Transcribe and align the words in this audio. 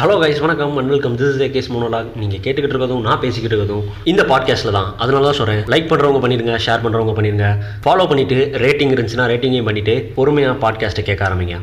Hello 0.00 0.14
guys 0.20 0.38
வணக்கம். 0.42 0.76
And 0.80 0.90
welcome 0.92 1.16
this 1.20 1.32
is 1.32 1.50
case 1.54 1.66
monologue 1.72 2.06
நீங்கள் 2.20 2.40
கேட்டுக்கிட்டு 2.44 2.74
இருக்கிறதும் 2.74 3.02
நான் 3.06 3.20
பேசிக்கிட்டு 3.24 3.54
இருக்கதும் 3.54 3.88
இந்த 4.10 4.22
பாட்காஸ்ட்டில் 4.30 4.76
தான். 4.76 4.86
அதனால 5.02 5.26
தான் 5.28 5.36
சொல்கிறேன் 5.38 5.60
லைக் 5.72 5.88
பண்ணுறவங்க 5.90 6.20
பண்ணிடுங்க 6.22 6.52
ஷேர் 6.66 6.82
பண்ணுறவங்க 6.84 7.14
பண்ணிடுங்க. 7.16 7.48
ஃபாலோ 7.84 8.04
பண்ணிவிட்டு 8.10 8.36
ரேட்டிங் 8.62 8.92
இருந்துச்சுன்னா 8.94 9.26
ரேட்டிங்கையும் 9.32 9.68
பண்ணிவிட்டு 9.68 9.94
பொறுமையாக 10.16 10.54
பாட்காஸ்ட்டை 10.62 11.04
கேட்க 11.08 11.26
ஆரம்பிங்க. 11.28 11.56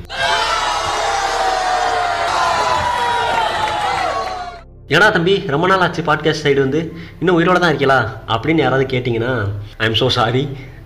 ஏடா 4.95 5.07
தம்பி 5.17 5.35
ரொம்ப 5.55 5.69
நாள் 5.71 5.85
ஆச்சு 5.87 6.03
பாட்காஸ்ட் 6.11 6.45
சைடு 6.47 6.61
வந்து. 6.65 6.81
இன்னும் 7.21 7.39
உயிரோட 7.39 7.57
தான் 7.63 7.73
இருக்கீங்களா 7.73 7.99
அப்படின்னு 8.35 8.65
யாராவது 8.65 8.87
கேட்டிங்கன்னா 8.93 9.33
I 9.81 9.87
am 9.89 9.97
so 10.03 10.09
sorry 10.19 10.43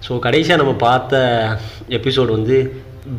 so 0.07 0.13
கடைசியாக 0.27 0.61
நம்ம 0.63 0.75
பார்த்த 0.87 1.19
எபிசோடு 1.99 2.31
வந்து 2.37 2.57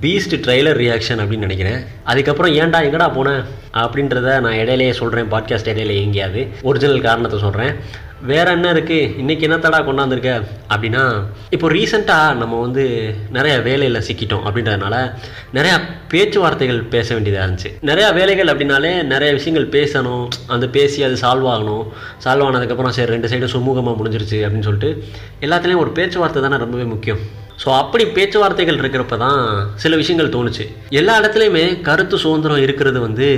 பீஸ்ட் 0.01 0.35
ட்ரைலர் 0.45 0.79
ரியாக்ஷன் 0.83 1.21
அப்படின்னு 1.23 1.47
நினைக்கிறேன். 1.47 1.85
அதுக்கப்புறம் 2.05 2.55
ஏன்டா 2.55 2.81
எங்கடா 2.89 3.09
போனேன் 3.19 3.45
அப்படின்றத 3.75 4.41
நான் 4.41 4.61
இடையிலேயே 4.63 4.91
சொல்கிறேன் 4.91 5.31
பாட்காஸ்ட் 5.33 5.71
இடையில 5.73 5.95
எங்கேயாவது 5.95 6.49
ஒரிஜினல் 6.63 7.01
காரணத்தை 7.01 7.41
சொல்கிறேன் 7.41 7.75
வேற 8.23 8.51
என்ன 8.51 8.73
இருக்குது 8.73 9.07
இன்றைக்கி 9.21 9.45
என்னத்தடா 9.47 9.79
கொண்டாந்துருக்க? 9.87 10.45
அப்படின்னா 10.69 11.23
இப்போ 11.51 11.69
ரீசெண்டாக 11.69 12.35
நம்ம 12.35 12.61
வந்து 12.61 13.15
நிறைய 13.31 13.61
வேலையில் 13.61 14.03
சிக்கிட்டோம் 14.03 14.45
அப்படின்றதுனால 14.49 15.13
நிறையா 15.55 15.81
பேச்சுவார்த்தைகள் 16.09 16.83
பேச 16.83 17.15
வேண்டியதாக 17.15 17.53
இருந்துச்சு. 17.53 17.73
நிறையா 17.85 18.15
வேலைகள் 18.15 18.47
அப்படின்னாலே 18.47 19.03
நிறைய 19.03 19.33
விஷயங்கள் 19.33 19.83
பேசணும். 19.83 20.29
அந்த 20.47 20.69
பேசி 20.69 21.03
அது 21.03 21.15
சால்வ் 21.15 21.51
ஆகணும். 21.55 21.87
சால்வ் 22.25 22.47
ஆனதுக்கப்புறம் 22.49 22.89
சரி 22.89 23.11
ரெண்டு 23.11 23.29
சைடும் 23.29 23.57
சுமூகமாக 23.57 23.97
முடிஞ்சிருச்சு 24.01 24.39
அப்படின்னு 24.47 24.69
சொல்லிட்டு 24.69 25.05
எல்லாத்துலேயும் 25.41 25.85
ஒரு 25.85 25.91
பேச்சுவார்த்தை 25.91 26.43
தானே 26.43 26.57
ரொம்பவே 26.57 26.85
முக்கியம். 26.85 27.41
ஸோ 27.61 27.69
அப்படி 27.81 28.05
பேச்சுவார்த்தைகள் 28.17 28.79
இருக்கிறப்ப 28.81 29.17
தான் 29.25 29.41
சில 29.83 29.97
விஷயங்கள் 30.01 30.35
தோணுச்சு. 30.35 30.65
எல்லா 31.01 31.15
இடத்துலையுமே 31.21 31.65
கருத்து 31.89 32.19
சுதந்திரம் 32.25 32.63
இருக்கிறது 32.67 33.01
வந்து 33.07 33.29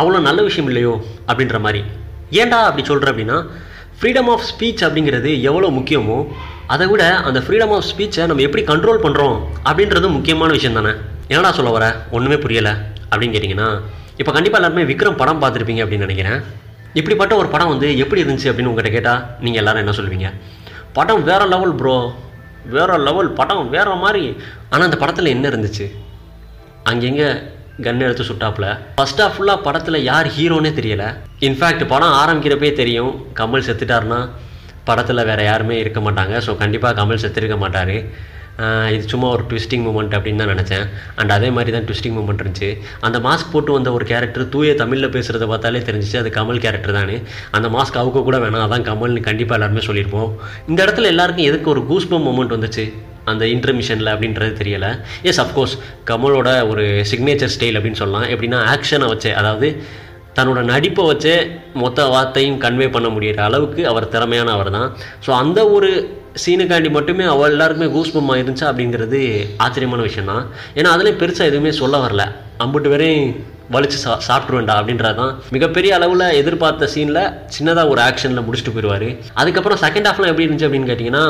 அவ்வளோ 0.00 0.20
நல்ல 0.28 0.40
விஷயம் 0.48 0.68
இல்லையோ 0.72 0.94
அப்படின்ற 1.28 1.58
மாதிரி. 1.66 1.82
ஏன்டா 2.40 2.58
அப்படி 2.68 2.84
சொல்கிற 2.90 3.10
அப்படின்னா 3.12 3.38
ஃப்ரீடம் 3.98 4.30
ஆஃப் 4.34 4.46
ஸ்பீச் 4.50 4.82
அப்படிங்கிறது 4.86 5.30
எவ்வளோ 5.48 5.68
முக்கியமோ 5.78 6.18
அதை 6.74 6.86
விட 6.92 7.02
அந்த 7.28 7.38
ஃப்ரீடம் 7.46 7.72
ஆஃப் 7.76 7.88
ஸ்பீச்சை 7.90 8.22
நம்ம 8.30 8.42
எப்படி 8.48 8.62
கண்ட்ரோல் 8.70 9.02
பண்ணுறோம் 9.04 9.36
அப்படின்றது 9.68 10.08
முக்கியமான 10.16 10.50
விஷயம் 10.56 10.78
தானே. 10.78 10.92
என்னடா 11.32 11.52
சொல்ல 11.58 11.70
வர? 11.70 11.86
ஒன்றுமே 12.16 12.38
புரியலை 12.44 12.72
அப்படின்னு 13.10 13.34
கேட்டிங்கன்னா 13.36 13.68
இப்போ 14.20 14.32
கண்டிப்பாக 14.36 14.60
எல்லாருமே 14.60 14.84
விக்ரம் 14.90 15.18
படம் 15.20 15.42
பார்த்துருப்பீங்க 15.42 15.82
அப்படின்னு 15.84 16.06
நினைக்கிறேன். 16.08 16.40
இப்படிப்பட்ட 17.00 17.32
ஒரு 17.36 17.48
படம் 17.48 17.72
வந்து 17.74 17.88
எப்படி 18.02 18.22
இருந்துச்சு 18.24 18.48
அப்படின்னு 18.50 18.72
உங்கள்கிட்ட 18.72 18.92
கேட்டால் 18.96 19.22
நீங்கள் 19.44 19.62
எல்லாரும் 19.62 19.82
என்ன 19.84 19.94
சொல்லுவீங்க? 19.98 20.28
படம் 20.98 21.22
வேறு 21.28 21.46
லெவல் 21.52 21.74
ப்ரோ 21.80 21.96
வேற 22.76 22.98
லெவல் 22.98 23.30
படம் 23.30 23.70
வேற 23.70 23.94
மாதிரி. 23.94 24.36
ஆனால் 24.70 24.86
அந்த 24.86 24.96
படத்தில் 24.96 25.34
என்ன 25.34 25.48
இருந்துச்சு? 25.48 25.86
அங்கெங்கே 26.84 27.28
கன் 27.84 28.04
எடுத்து 28.06 28.24
சுட்டாப்புல. 28.24 28.78
ஃபர்ஸ்ட் 28.96 29.20
ஆஃப் 29.20 29.34
ஃபுல்லாக 29.34 29.64
படத்தில் 29.66 30.06
யார் 30.10 30.26
ஹீரோனே 30.26 30.70
தெரியலை. 30.78 31.08
இன்ஃபேக்ட் 31.40 31.84
படம் 31.86 32.16
ஆரம்பிக்கிறப்பே 32.22 32.72
தெரியும் 32.72 33.12
கமல் 33.40 33.66
செத்துட்டாருன்னா 33.68 34.28
படத்தில் 34.84 35.24
வேறு 35.24 35.44
யாருமே 35.44 35.78
இருக்க 35.78 36.00
மாட்டாங்க. 36.00 36.36
ஸோ 36.46 36.56
கண்டிப்பாக 36.56 37.04
கமல் 37.04 37.22
செத்துருக்க 37.24 37.58
மாட்டார். 37.58 37.96
இது 38.94 39.04
சும்மா 39.12 39.28
ஒரு 39.34 39.44
ட்விஸ்டிங் 39.50 39.84
மூமெண்ட் 39.86 40.14
அப்படின்னு 40.16 40.42
தான் 40.42 40.52
நினச்சேன். 40.54 40.84
அண்ட் 41.20 41.32
அதே 41.36 41.48
மாதிரி 41.56 41.70
தான் 41.76 41.86
ட்விஸ்டிங் 41.88 42.16
மூமெண்ட் 42.18 42.42
இருந்துச்சு. 42.42 42.70
அந்த 43.06 43.18
மாஸ்க் 43.26 43.52
போட்டு 43.52 43.70
வந்த 43.76 43.92
ஒரு 43.98 44.04
கேரக்டர் 44.10 44.50
தூய 44.54 44.74
தமிழில் 44.82 45.12
பேசுகிறத 45.14 45.46
பார்த்தாலே 45.52 45.80
தெரிஞ்சிச்சு 45.88 46.18
அது 46.22 46.32
கமல் 46.38 46.60
கேரக்டர் 46.64 46.98
தானே. 46.98 47.16
அந்த 47.58 47.68
மாஸ்க் 47.76 47.98
அவுக்க 48.02 48.22
கூட 48.28 48.38
வேணாம் 48.44 48.66
அதான் 48.66 48.86
கமல்னு 48.90 49.22
கண்டிப்பாக 49.28 49.58
எல்லாருமே 49.60 49.84
சொல்லியிருப்போம். 49.88 50.30
இந்த 50.70 50.78
இடத்துல 50.86 51.10
எல்லாருக்கும் 51.14 51.48
எதுக்கு 51.52 51.72
ஒரு 51.74 51.82
கூஸ்பம் 51.90 52.26
மூமெண்ட் 52.28 52.54
வந்துச்சு? 52.56 52.86
அந்த 53.30 53.44
இன்டர்மிஷனில் 53.54 54.12
அப்படின்றது 54.14 54.54
தெரியலை. 54.60 54.92
எஸ் 55.30 55.42
அஃப்கோர்ஸ் 55.42 55.74
கமலோட 56.12 56.50
ஒரு 56.70 56.84
சிக்னேச்சர் 57.10 57.52
ஸ்டைல் 57.56 57.78
அப்படின்னு 57.80 58.02
சொல்லலாம். 58.04 58.28
எப்படின்னா 58.34 58.60
ஆக்ஷனை 58.76 59.08
வச்சு 59.12 59.32
அதாவது 59.42 59.68
தன்னோட 60.38 60.60
நடிப்பை 60.72 61.02
வச்சே 61.10 61.36
மொத்த 61.82 62.04
வார்த்தையும் 62.14 62.58
கன்வே 62.64 62.86
பண்ண 62.94 63.08
முடிகிற 63.14 63.42
அளவுக்கு 63.48 63.82
அவர் 63.90 64.12
திறமையான 64.14 64.52
அவர் 64.56 64.70
தான். 64.76 64.90
ஸோ 65.24 65.30
அந்த 65.42 65.60
ஒரு 65.76 65.90
சீனுக்காண்டி 66.42 66.90
மட்டுமே 66.96 67.24
அவள் 67.32 67.50
எல்லாருக்குமே 67.50 67.88
கூஸ்பமாக 67.94 68.40
இருந்துச்சா 68.40 68.68
அப்படிங்கிறது 68.70 69.20
ஆச்சரியமான 69.64 70.02
விஷயம் 70.08 70.30
தான் 70.32 70.44
ஏன்னா 70.78 70.92
அதுலேயும் 70.94 71.20
பெருசாக 71.22 71.50
எதுவுமே 71.50 71.72
சொல்ல 71.80 71.96
வரல. 72.04 72.24
அம்புட்டு 72.64 72.92
வரையும் 72.92 73.34
வலிச்சு 73.74 73.98
சா 74.04 74.12
சாப்பிட்ருவேண்டா 74.28 74.74
அப்படின்றது 74.80 75.18
தான் 75.20 75.34
மிகப்பெரிய 75.56 75.90
அளவில் 75.98 76.24
எதிர்பார்த்த 76.40 76.88
சீனில் 76.94 77.20
சின்னதாக 77.56 77.92
ஒரு 77.92 78.00
ஆக்ஷனில் 78.08 78.44
முடிச்சுட்டு 78.46 78.74
போயிடுவார் 78.74 79.08
அதுக்கப்புறம் 79.42 79.80
செகண்ட் 79.84 80.08
ஹாஃப்லாம் 80.08 80.32
எப்படி 80.32 80.46
இருந்துச்சு 80.46 80.68
அப்படின்னு 80.68 80.90
கேட்டிங்கன்னா 80.90 81.24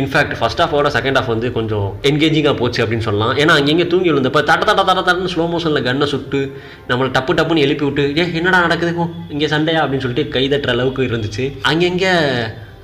in fact 0.00 0.34
fact 0.38 0.60
first 0.62 0.88
second 0.96 1.18
half 1.18 1.32
வந்து 1.34 1.52
கொஞ்சம் 1.52 1.86
என்கேஜிங்காக 2.08 2.56
போச்சு 2.56 2.82
அப்படின்னு 2.82 3.06
சொல்லலாம். 3.06 3.34
ஏன்னா 3.42 3.52
அங்கங்கே 3.58 3.86
தூங்கி 3.86 4.10
விழுந்தப்போ 4.10 4.42
தட்ட 4.50 4.64
தட்ட 4.64 4.82
தட்ட 4.82 5.00
தட்டன்னு 5.00 5.32
ஸ்லோ 5.34 5.46
மோஷனில் 5.52 5.86
கண்ணை 5.88 6.06
சுட்டு 6.06 6.40
நம்மளை 6.88 7.08
டப்பு 7.16 7.34
டப்புன்னு 7.38 7.64
எழுப்பி 7.66 7.84
விட்டு 7.84 8.04
ஏ 8.18 8.24
என்னடா 8.40 8.60
நடக்குது? 8.60 8.92
இங்கே 9.28 9.46
சண்டையா? 9.46 9.82
அப்படின்னு 9.84 10.04
சொல்லிட்டு 10.06 10.28
கை 10.36 10.48
தட்டுற 10.48 10.68
அளவுக்கு 10.68 11.08
இருந்துச்சு. 11.08 11.46
அங்கங்கே 11.62 12.12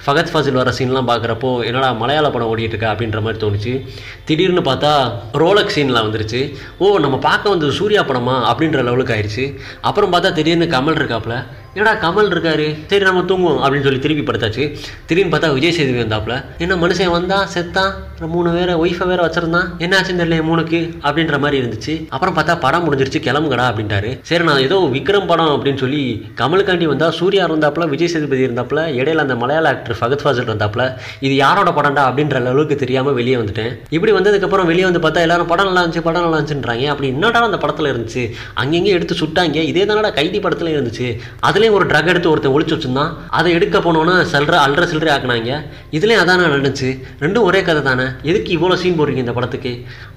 ஃபகத் 0.06 0.30
ஃபாசில் 0.32 0.58
வர 0.60 0.70
சீன்லாம் 0.78 1.08
பார்க்குறப்போ 1.10 1.64
என்னடா 1.64 1.92
மலையாள 1.92 2.30
படம் 2.30 2.56
ஓடிட்டு 2.56 2.72
இருக்கா 2.72 2.92
அப்படின்ற 2.92 3.20
மாதிரி 3.22 3.46
தோணுச்சு. 3.46 3.88
திடீர்னு 4.24 4.60
பார்த்தா 4.60 5.12
ரோலக் 5.32 5.72
சீன்லாம் 5.76 6.06
வந்துருச்சு. 6.08 6.54
ஓ 6.78 6.98
நம்ம 6.98 7.18
பார்க்க 7.18 7.48
வந்தது 7.48 7.72
சூர்யா 7.72 8.02
படமா? 8.02 8.36
அப்படின்ற 8.52 8.82
லெவலுக்கு 8.88 9.14
ஆயிடுச்சு 9.14 9.58
அப்புறம் 9.80 10.12
பார்த்தா 10.12 10.32
திடீர்னு 10.32 10.64
கமல் 10.64 10.98
இருக்காப்புல. 11.00 11.36
என்னடா 11.74 11.92
கமல் 12.02 12.30
இருக்காரு? 12.32 12.76
சரி 12.86 13.04
நம்ம 13.04 13.20
தூங்குவோம் 13.20 13.60
அப்படின்னு 13.64 13.82
சொல்லி 13.82 13.98
திருப்பி 13.98 14.32
படுத்தாச்சு. 14.32 14.76
திடீர்னு 15.06 15.36
பார்த்தா 15.36 15.52
விஜய் 15.52 15.72
சேதுவி 15.76 16.00
வந்தாப்புல. 16.02 16.44
என்ன 16.58 16.74
மனுஷன் 16.74 17.10
வந்தா 17.10 17.46
செத்தான் 17.54 17.92
மூணு 18.20 18.50
வேற 18.50 18.74
ஒய்ஃபை 18.74 19.06
வேற 19.06 19.26
வச்சிருந்தான் 19.26 19.68
என்ன 19.78 20.00
ஆச்சுன்னு 20.00 20.20
தெரியல 20.22 20.40
மூணுக்கு? 20.48 20.80
அப்படின்ற 21.02 21.38
மாதிரி 21.38 21.56
இருந்துச்சு. 21.62 22.06
அப்புறம் 22.08 22.36
பார்த்தா 22.36 22.60
படம் 22.60 22.84
முடிஞ்சிருச்சு 22.84 23.20
கிளம்புங்கடா 23.26 23.64
அப்படின்ட்டாரு. 23.70 24.18
சரி 24.22 24.44
நான் 24.44 24.58
ஏதோ 24.58 24.88
விக்ரம் 24.92 25.26
படம் 25.26 25.46
அப்படின்னு 25.46 25.76
சொல்லி 25.76 26.26
கமலுக்காண்டி 26.36 26.84
வந்தா 26.84 27.10
சூர்யா 27.10 27.46
இருந்தாப்புல 27.46 27.88
விஜய் 27.88 28.08
சேதுபதி 28.08 28.46
இருந்தாப்புல 28.46 28.84
இடையில 29.00 29.16
அந்த 29.16 29.34
மலையாள 29.34 29.68
ஆக்டர் 29.68 29.96
ஃபகத் 30.00 30.22
ஃபாசல் 30.24 30.50
இருந்தாப்புல 30.50 30.94
இது 31.20 31.34
யாரோட 31.36 31.70
படம்டா 31.70 32.04
அப்படின்ற 32.10 32.34
அளவுக்கு 32.34 32.76
தெரியாம 32.76 33.10
வெளியே 33.10 33.36
வந்துட்டேன். 33.36 33.72
இப்படி 33.90 34.12
வந்ததுக்கப்புறம் 34.12 34.66
வெளியே 34.66 34.84
வந்து 34.84 35.00
பார்த்தா 35.00 35.14
எல்லாரும் 35.14 35.46
படம் 35.46 35.72
நல்லா 35.72 35.84
இருந்துச்சு 35.84 36.02
படம் 36.02 36.22
நல்லா 36.22 36.38
இருந்துச்சுன்றாங்க. 36.38 36.86
அப்படி 36.86 37.08
என்னடா 37.08 37.44
அந்த 37.44 37.58
படத்தில் 37.58 37.92
இருந்துச்சு. 37.94 38.30
அங்கங்கே 38.54 38.90
எடுத்து 38.90 39.14
சுட்டாங்க. 39.14 39.54
இதே 39.54 39.84
தானடா 39.84 40.12
கைதி 40.12 40.38
படத்துல 40.38 40.72
இருந்துச்சு. 40.76 41.18
அதுலேயும் 41.62 41.76
ஒரு 41.78 41.86
ட்ரக் 41.90 42.08
எடுத்து 42.12 42.30
ஒருத்தன் 42.30 42.54
ஒழிச்சு 42.54 42.74
வச்சிருந்தான். 42.74 43.10
அதை 43.38 43.50
எடுக்க 43.56 43.78
போனோன்னா 43.78 44.14
சல்ற 44.32 44.54
அல்ற 44.62 44.84
சில்லறை 44.90 45.10
ஆக்குனாங்க. 45.16 45.50
இதுலேயும் 45.96 46.22
அதானே 46.22 46.44
நடந்துச்சு. 46.54 46.88
ரெண்டும் 47.22 47.46
ஒரே 47.48 47.60
கதை 47.68 47.82
தானே. 47.82 48.06
எதுக்கு 48.30 48.50
இவ்வளோ 48.56 48.76
சீன் 48.82 48.98
போடுறீங்க 49.00 49.22
இந்த 49.24 49.34
படத்துக்கு? 49.36 49.72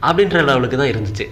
அப்படின்ற 0.08 0.40
லெவலுக்கு 0.50 0.80
தான் 0.82 0.94
இருந்துச்சு. 0.94 1.26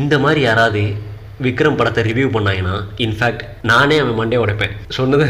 இந்த 0.00 0.14
மாதிரி 0.24 0.40
யாராவது 0.48 0.82
விக்ரம் 1.42 1.76
படத்தை 1.76 2.04
ரிவ்யூ 2.08 2.28
பண்ணாங்கன்னா 2.36 2.76
இன்ஃபேக்ட் 3.04 3.44
நானே 3.72 3.98
அவன் 4.04 4.18
மண்டே 4.20 4.38
உடைப்பேன். 4.44 4.76
சொன்னது 4.98 5.26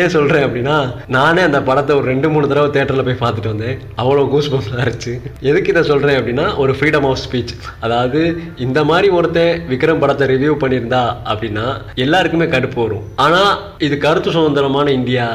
ஏன் 0.00 0.12
சொல்கிறேன் 0.14 0.44
அப்படின்னா 0.46 0.74
நானே 1.16 1.40
அந்த 1.48 1.60
படத்தை 1.68 1.92
ஒரு 1.98 2.06
ரெண்டு 2.10 2.28
மூணு 2.32 2.50
தடவை 2.50 2.68
தேட்டரில் 2.74 3.06
போய் 3.06 3.22
பார்த்துட்டு 3.22 3.52
வந்தேன். 3.52 3.78
அவ்வளோ 4.02 4.24
கூஸ்பம்ஸாக 4.32 4.82
இருந்துச்சு. 4.84 5.14
எதுக்கு 5.50 5.72
இதை 5.72 5.82
சொல்கிறேன் 5.90 6.18
அப்படின்னா 6.18 6.46
ஒரு 6.62 6.72
ஃப்ரீடம் 6.78 7.06
ஆஃப் 7.08 7.22
ஸ்பீச் 7.24 7.54
அதாவது 7.86 8.20
இந்த 8.66 8.80
மாதிரி 8.90 9.08
ஒருத்தன் 9.18 9.62
விக்ரம் 9.72 10.02
படத்தை 10.02 10.26
ரிவ்யூ 10.32 10.52
பண்ணியிருந்தா 10.62 11.02
அப்படின்னா 11.32 11.66
எல்லாருக்குமே 12.04 12.48
கடுப்பு 12.54 12.80
வரும். 12.84 13.06
ஆனால் 13.24 13.52
இது 13.86 13.98
கருத்து 14.06 14.36
சுதந்திரமான 14.36 14.92
இந்தியா 14.98 15.26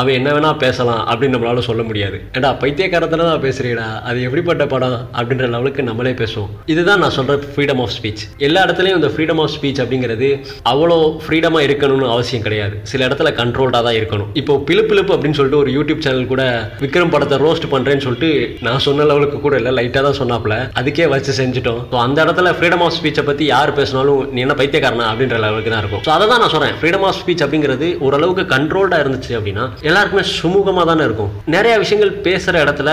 அவன் 0.00 0.16
என்ன 0.18 0.30
வேணால் 0.36 0.60
பேசலாம் 0.64 1.02
அப்படின்னு 1.10 1.36
நம்மளால 1.36 1.64
சொல்ல 1.68 1.82
முடியாது. 1.88 2.16
ஏடா 2.38 2.52
பைத்தியக்காரத்தில் 2.62 3.26
தான் 3.30 3.44
பேசுகிறீடா 3.46 3.88
அது 4.08 4.18
எப்படிப்பட்ட 4.26 4.66
படம் 4.74 4.98
அப்படின்ற 5.18 5.46
லெவலுக்கு 5.54 5.88
நம்மளே 5.90 6.14
பேசுவோம். 6.22 6.50
இதுதான் 6.74 7.02
நான் 7.04 7.16
சொல்கிற 7.18 7.38
ஃப்ரீடம் 7.54 7.82
ஆஃப் 7.84 7.94
ஸ்பீச் 7.98 8.24
எல்லா 8.48 8.62
இடத்துலையும் 8.66 9.00
இந்த 9.00 9.10
ஃப்ரீடம் 9.14 9.42
ஆஃப் 9.44 9.54
ஸ்பீச் 9.56 9.82
அப்படிங்கிறது 9.84 10.30
அவ்வளோ 10.72 10.98
ஃப்ரீடமாக 11.26 11.66
இருக்கணும்னு 11.68 12.12
அவசியம் 12.14 12.46
கிடையாது. 12.48 12.76
சில 12.92 13.06
இடத்துல 13.08 13.32
கண்ட்ரோல்டாக 13.42 13.82
தான் 13.86 13.95
இருக்கணும் 14.00 14.30
இப்போ 14.42 14.54
பிலுப்பிலுப்பு 14.68 15.14
அப்படின்னு 15.16 15.38
சொல்லிட்டு 15.38 15.60
ஒரு 15.62 15.70
யூடியூப் 15.76 16.04
சேனல் 16.06 16.30
கூட 16.32 16.42
விக்ரம் 16.84 17.12
படத்தை 17.14 17.38
ரோஸ்ட் 17.46 17.66
பண்ணுறேன்னு 17.74 18.04
சொல்லிட்டு 18.06 18.30
நான் 18.66 18.84
சொன்ன 18.86 19.06
லெவலுக்கு 19.10 19.40
கூட 19.46 19.54
இல்லை 19.60 19.72
லைட்டாக 19.78 20.04
தான் 20.08 20.18
சொன்னாப்ல 20.20 20.54
அதுக்கே 20.80 21.08
வச்சு 21.14 21.32
செஞ்சுட்டோம். 21.40 21.80
ஸோ 21.92 21.98
அந்த 22.06 22.18
இடத்துல 22.26 22.50
ஃப்ரீடம் 22.58 22.84
ஆஃப் 22.86 22.96
ஸ்பீச்சை 22.98 23.24
பற்றி 23.30 23.44
யார் 23.54 23.76
பேசினாலும் 23.78 24.22
நீ 24.34 24.40
என்ன 24.46 24.56
பைத்தியக்காரனா 24.60 25.08
அப்படின்ற 25.12 25.38
லெவலுக்கு 25.46 25.72
தான் 25.74 25.82
இருக்கும். 25.84 26.02
ஸோ 26.06 26.12
அதை 26.16 26.26
தான் 26.32 26.42
நான் 26.42 26.52
சொல்கிறேன் 26.54 26.76
ஃப்ரீடம் 26.80 27.06
ஆஃப் 27.08 27.18
ஸ்பீச் 27.20 27.44
அப்படிங்கிறது 27.46 27.88
ஓரளவுக்கு 28.06 28.44
கண்ட்ரோல்டாக 28.54 29.04
இருந்துச்சு 29.04 29.32
அப்படின்னா 29.40 29.66
எல்லாருக்குமே 29.88 30.24
சுமூகமாக 30.38 30.86
தானே 30.92 31.04
இருக்கும். 31.08 31.32
நிறைய 31.56 31.74
விஷயங்கள் 31.84 32.14
பேசுகிற 32.28 32.64
இடத்துல 32.66 32.90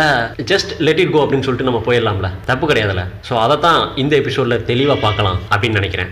ஜஸ்ட் 0.54 0.74
லெட் 0.88 1.02
இட் 1.06 1.14
கோ 1.16 1.22
அப்படின்னு 1.26 1.48
சொல்லிட்டு 1.48 1.70
நம்ம 1.70 1.84
போயிடலாம்ல. 1.90 2.30
தப்பு 2.52 2.72
கிடையாதுல. 2.74 3.04
ஸோ 3.30 3.36
அதை 3.46 3.58
தான் 3.68 3.82
இந்த 4.04 4.16
எபிசோடில் 4.24 4.66
தெளிவாக 4.72 5.00
பார்க்கலாம் 5.08 5.40
அப்படின்னு 5.54 5.82
நினைக்கிறேன். 5.82 6.12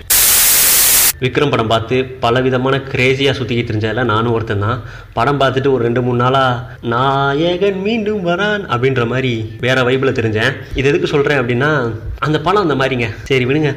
விக்ரம் 1.24 1.50
படம் 1.50 1.72
பார்த்து 1.72 1.96
பல 2.24 2.36
விதமான 2.46 2.76
கிரேசியாக 2.92 3.38
சுற்றிக்கிட்டு 3.38 3.72
இருந்ததில் 3.72 4.10
நானும் 4.12 4.34
ஒருத்தன் 4.36 4.64
தான். 4.66 4.80
படம் 5.18 5.40
பார்த்துட்டு 5.42 5.70
ஒரு 5.74 5.84
ரெண்டு 5.88 6.02
மூணு 6.02 6.18
நாளாக 6.18 6.78
நாயகன் 6.94 7.78
மீண்டும் 7.88 8.24
வரான் 8.28 8.64
அப்படின்ற 8.74 9.04
மாதிரி 9.12 9.34
வேறு 9.66 9.84
வைப்பில் 9.88 10.18
தெரிஞ்சேன். 10.20 10.56
இது 10.80 10.90
எதுக்கு 10.92 11.12
சொல்கிறேன் 11.14 11.42
அப்படின்னா 11.42 11.72
அந்த 12.26 12.38
படம் 12.46 12.64
அந்த 12.66 12.76
மாதிரிங்க. 12.80 13.08
சரி 13.28 13.46
விடுங்க. 13.50 13.70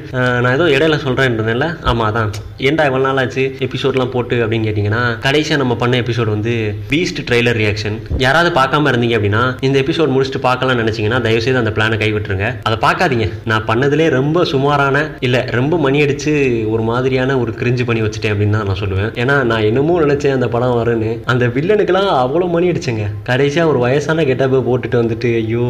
நான் 0.42 0.54
ஏதோ 0.56 0.64
இடையில 0.76 0.96
சொல்கிறேன்றதுல 1.04 1.66
ஆமாம் 1.90 2.08
அதான். 2.08 2.30
ஏன்டா 2.68 2.82
இவ்வளோ 2.88 3.04
நாள் 3.06 3.20
ஆச்சு? 3.22 3.44
எபிசோட்லாம் 3.66 4.10
போட்டு 4.14 4.36
அப்படின்னு 4.42 4.66
கேட்டிங்கன்னா 4.68 5.02
கடைசியாக 5.26 5.60
நம்ம 5.62 5.74
பண்ண 5.82 5.94
எபிசோட் 6.02 6.30
வந்து 6.34 6.52
பீஸ்ட் 6.90 7.20
ட்ரெய்லர் 7.28 7.58
ரியாக்ஷன் 7.62 7.96
யாராவது 8.24 8.50
பார்க்காம 8.58 8.90
இருந்தீங்க 8.92 9.16
அப்படின்னா 9.18 9.42
இந்த 9.68 9.76
எபிசோட் 9.84 10.12
முடிச்சுட்டு 10.14 10.42
பார்க்கலாம்னு 10.48 10.82
நினச்சிங்கன்னா 10.82 11.20
தயவுசெய்து 11.26 11.62
அந்த 11.62 11.72
பிளானை 11.78 11.98
கைவிட்டுருங்க. 12.02 12.48
அதை 12.68 12.78
பார்க்காதீங்க. 12.86 13.28
நான் 13.52 13.66
பண்ணதுலே 13.70 14.08
ரொம்ப 14.18 14.44
சுமாரான 14.52 15.06
இல்லை 15.28 15.40
ரொம்ப 15.58 15.78
மணி 15.86 16.02
அடித்து 16.06 16.34
ஒரு 16.74 16.84
மாதிரியான 16.90 17.38
ஒரு 17.44 17.54
கிரிஞ்சு 17.62 17.86
பண்ணி 17.90 18.04
வச்சுட்டேன் 18.06 18.34
அப்படின்னு 18.34 18.58
தான் 18.58 18.68
நான் 18.70 18.82
சொல்லுவேன். 18.84 19.10
ஏன்னா 19.24 19.38
நான் 19.52 19.66
என்னமோ 19.70 19.98
நினச்சேன் 20.04 20.36
அந்த 20.38 20.48
படம் 20.56 20.78
வரும்னு. 20.82 21.12
அந்த 21.34 21.46
வில்லனுக்கெல்லாம் 21.56 22.12
அவ்வளோ 22.24 22.48
மணி 22.56 22.72
அடிச்சுங்க. 22.74 23.06
கடைசியாக 23.32 23.72
ஒரு 23.74 23.80
வயசான 23.86 24.26
கெட்டப்பு 24.32 24.60
போட்டுட்டு 24.70 25.02
வந்துட்டு 25.02 25.30
ஐயோ 25.42 25.68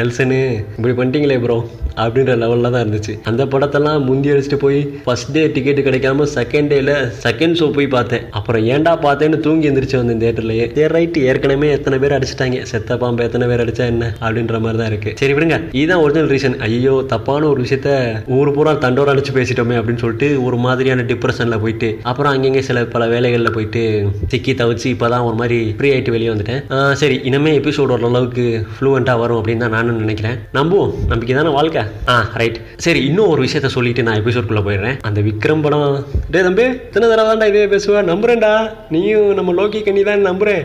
நெல்சனு 0.00 0.42
இப்படி 0.78 0.96
பண்ணிட்டீங்களே 1.00 1.40
ப்ரோ 1.46 1.58
அப்படின்ற 2.06 2.34
லெவலில் 2.42 2.70
தான் 2.70 2.84
இருந்துச்சு. 2.84 3.14
அந்த 3.24 3.44
படத்தெல்லாம் 3.44 4.04
முந்தி 4.04 4.30
அடிச்சுட்டு 4.30 4.56
போய் 4.56 4.80
ஃபர்ஸ்ட் 5.04 5.32
டே 5.32 5.46
டிக்கெட் 5.46 5.84
கிடைக்காம 5.86 6.26
செகண்ட் 6.34 6.70
டேல 6.72 6.92
செகண்ட் 7.24 7.58
ஷோ 7.60 7.72
போய் 7.72 7.86
பார்த்தேன். 7.86 8.22
அப்புறம் 8.30 8.66
ஏன்டா 8.66 8.94
பார்த்தேன்னு 9.06 9.40
தூங்கி 9.40 9.70
எந்திரிச்சு 9.70 9.96
வந்தேன் 9.96 10.22
தேட்டர்லயே 10.24 10.66
சரி 10.74 10.86
ரைட் 10.86 11.18
ஏற்கனவே 11.18 11.70
எத்தனை 11.70 11.98
பேர் 11.98 12.16
அடிச்சிட்டாங்க. 12.18 12.62
செத்த 12.62 12.96
பாம்பு 12.96 13.24
எத்தனை 13.24 13.48
பேர் 13.48 13.64
அடிச்சா 13.64 13.84
என்ன 13.86 14.12
அப்படின்ற 14.20 14.60
மாதிரி 14.60 14.78
தான் 14.82 14.86
இருக்கு. 14.86 15.12
சரி 15.16 15.32
விடுங்க. 15.32 15.60
இதுதான் 15.72 16.02
ஒரிஜினல் 16.02 16.30
ரீசன் 16.30 16.58
ஐயோ 16.58 17.04
தப்பான 17.06 17.48
ஒரு 17.48 17.62
விஷயத்த 17.62 17.90
ஊர் 18.26 18.52
பூரா 18.52 18.72
தண்டோட 18.72 19.14
அடிச்சு 19.14 19.34
பேசிட்டோமே 19.34 19.76
அப்படின்னு 19.78 19.96
சொல்லிட்டு 19.96 20.44
ஒரு 20.44 20.56
மாதிரியான 20.56 21.02
டிப்ரெஷனில் 21.02 21.60
போயிட்டு 21.60 21.98
அப்புறம் 22.02 22.32
அங்கங்கே 22.32 22.62
சில 22.62 22.84
பல 22.84 23.06
வேலைகளில் 23.06 23.52
போயிட்டு 23.52 23.82
சிக்கி 24.26 24.52
தவிச்சு 24.52 24.84
இப்போதான் 24.84 25.22
ஒரு 25.22 25.34
மாதிரி 25.34 25.74
ஃப்ரீ 25.78 25.90
ஆகிட்டு 25.90 26.10
வெளியே 26.10 26.28
வந்துட்டேன். 26.28 26.72
ஆ, 26.72 26.94
சரி 26.94 27.20
இனிமே 27.24 27.58
எபிசோட் 27.58 27.94
ஓரளவுக்கு 27.96 28.66
ஃப்ளூவெண்ட்டாக 28.80 29.18
வரும் 29.18 29.44
அப்படின்னு 29.44 29.56
தான் 29.56 29.70
நானும் 29.70 29.98
நினைக்கிறேன். 29.98 30.38
நம்புவோம். 30.54 30.94
நம்பிக்கை 31.08 31.36
தானே 31.36 31.48
வாழ்க்கை? 31.48 31.82
ஆ 32.08 32.30
ரைட் 32.34 32.58
சரி 32.76 33.04
இன்னும் 33.04 33.28
ஒரு 33.28 33.40
விஷயத்த 33.44 33.66
சொல்லிட்டு 33.66 34.02
நான் 34.02 34.20
எபிசோட்குள்ளே 34.22 34.62
போயிடுறேன். 34.66 34.96
அந்த 35.02 35.20
விக்ரம் 35.20 35.62
படம் 35.62 36.06
டே 36.30 36.42
தம்பி 36.42 36.62
இத்தனை 36.62 37.08
தடவை 37.08 37.28
தான்டா 37.30 37.46
இதே 37.46 37.66
பேசுவேன் 37.66 38.08
நம்புறேன்டா. 38.08 38.70
நீயும் 38.90 39.34
நம்ம 39.34 39.52
லோக்கி 39.52 39.82
கண்ணி 39.82 40.02
தான் 40.02 40.26
நம்புறேன் 40.26 40.64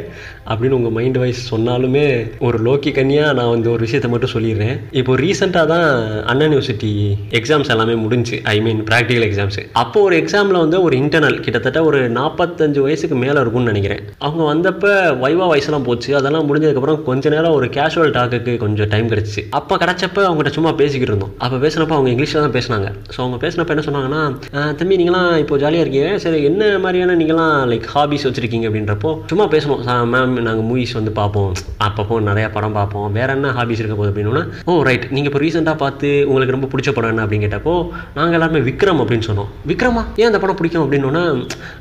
அப்படின்னு 0.49 0.77
உங்கள் 0.79 0.95
மைண்ட் 0.97 1.19
வைஸ் 1.23 1.41
சொன்னாலுமே 1.53 2.05
ஒரு 2.47 2.57
லோக்கி 2.67 2.91
கன்னியாக 2.97 3.35
நான் 3.39 3.51
வந்து 3.55 3.69
ஒரு 3.73 3.81
விஷயத்த 3.85 4.09
மட்டும் 4.13 4.33
சொல்லிடுறேன். 4.35 4.75
இப்போ 4.99 5.15
ரீசெண்டாக 5.23 5.65
தான் 5.73 5.87
அண்ணா 6.31 6.45
யூனிவர்சிட்டி 6.47 6.91
எக்ஸாம்ஸ் 7.39 7.71
எல்லாமே 7.75 7.95
முடிஞ்சு 8.03 8.37
ஐ 8.53 8.55
மீன் 8.67 8.81
ப்ராக்டிக்கல் 8.89 9.25
எக்ஸாம்ஸ் 9.29 9.59
அப்போ 9.81 9.97
ஒரு 10.07 10.15
எக்ஸாமில் 10.21 10.61
வந்து 10.63 10.77
ஒரு 10.85 10.95
இன்டர்னல் 11.01 11.37
கிட்டத்தட்ட 11.45 11.79
ஒரு 11.89 11.99
நாற்பத்தஞ்சு 12.19 12.79
வயசுக்கு 12.87 13.17
மேலே 13.23 13.37
இருக்கும்னு 13.43 13.71
நினைக்கிறேன். 13.71 14.03
அவங்க 14.25 14.43
வந்தப்போ 14.51 14.91
வைவா 15.23 15.47
வயசுலாம் 15.53 15.87
போச்சு. 15.89 16.09
அதெல்லாம் 16.19 16.47
முடிஞ்சதுக்கப்புறம் 16.49 16.99
கொஞ்ச 17.09 17.29
நேரம் 17.35 17.55
ஒரு 17.59 17.69
கேஷுவல் 17.77 18.13
டாக்குக்கு 18.17 18.55
கொஞ்சம் 18.63 18.91
டைம் 18.93 19.11
கிடச்சிச்சு. 19.13 19.43
அப்போ 19.59 19.77
கிடச்சப்ப 19.83 20.25
அவங்ககிட்ட 20.27 20.53
சும்மா 20.57 20.73
பேசிக்கிட்டு 20.81 21.13
இருந்தோம். 21.13 21.33
அப்போ 21.43 21.57
பேசினப்போ 21.65 21.95
அவங்க 21.97 22.11
இங்கிலீஷில் 22.13 22.43
தான் 22.45 22.55
பேசினாங்க. 22.57 22.89
ஸோ 23.13 23.19
அவங்க 23.25 23.39
பேசினப்போ 23.45 23.73
என்ன 23.75 23.85
சொன்னாங்கன்னா 23.87 24.21
தம்பி 24.79 24.99
நீங்களாம் 25.01 25.31
இப்போ 25.43 25.57
ஜாலியாக 25.63 25.85
இருக்கீங்க. 25.85 26.11
சரி 26.25 26.39
என்ன 26.51 26.63
மாதிரியான 26.85 27.17
நீங்களாம் 27.21 27.55
லைக் 27.73 27.87
ஹாபிஸ் 27.95 28.27
வச்சுருக்கீங்க? 28.27 28.67
அப்படின்றப்போ 28.71 29.11
சும்மா 29.31 29.47
பேசணும் 29.55 29.83
மேம் 30.13 30.30
நாங்கள் 30.39 30.65
மூவிஸ் 30.65 30.93
வந்து 30.93 31.11
பார்ப்போம். 31.11 31.51
அப்பப்போ 31.83 32.15
நிறையா 32.29 32.51
படம் 32.51 32.71
பார்ப்போம். 32.71 33.11
வேற 33.11 33.33
என்ன 33.33 33.49
ஹாபிஸ் 33.49 33.81
இருக்க 33.81 33.95
போகுது 33.95 34.11
அப்படின்னா 34.13 34.47
ஓ 34.65 34.81
ரைட் 34.81 35.07
நீங்கள் 35.11 35.31
இப்போ 35.31 35.45
ரீசெண்டாக 35.45 35.77
பார்த்து 35.77 36.23
உங்களுக்கு 36.27 36.55
ரொம்ப 36.57 36.67
பிடிச்ச 36.73 36.91
படம் 36.93 37.09
என்ன? 37.09 37.25
அப்படின்னு 37.25 37.45
கேட்டப்போ 37.45 37.89
நாங்கள் 38.15 38.39
எல்லாருமே 38.39 38.71
விக்ரம் 38.71 39.01
அப்படின்னு 39.01 39.27
சொன்னோம். 39.29 39.49
விக்ரமா? 39.67 40.03
ஏன் 40.15 40.25
அந்த 40.25 40.39
படம் 40.39 40.55
பிடிக்கும் 40.55 40.91
அப்படின்னோன்னா 40.91 41.23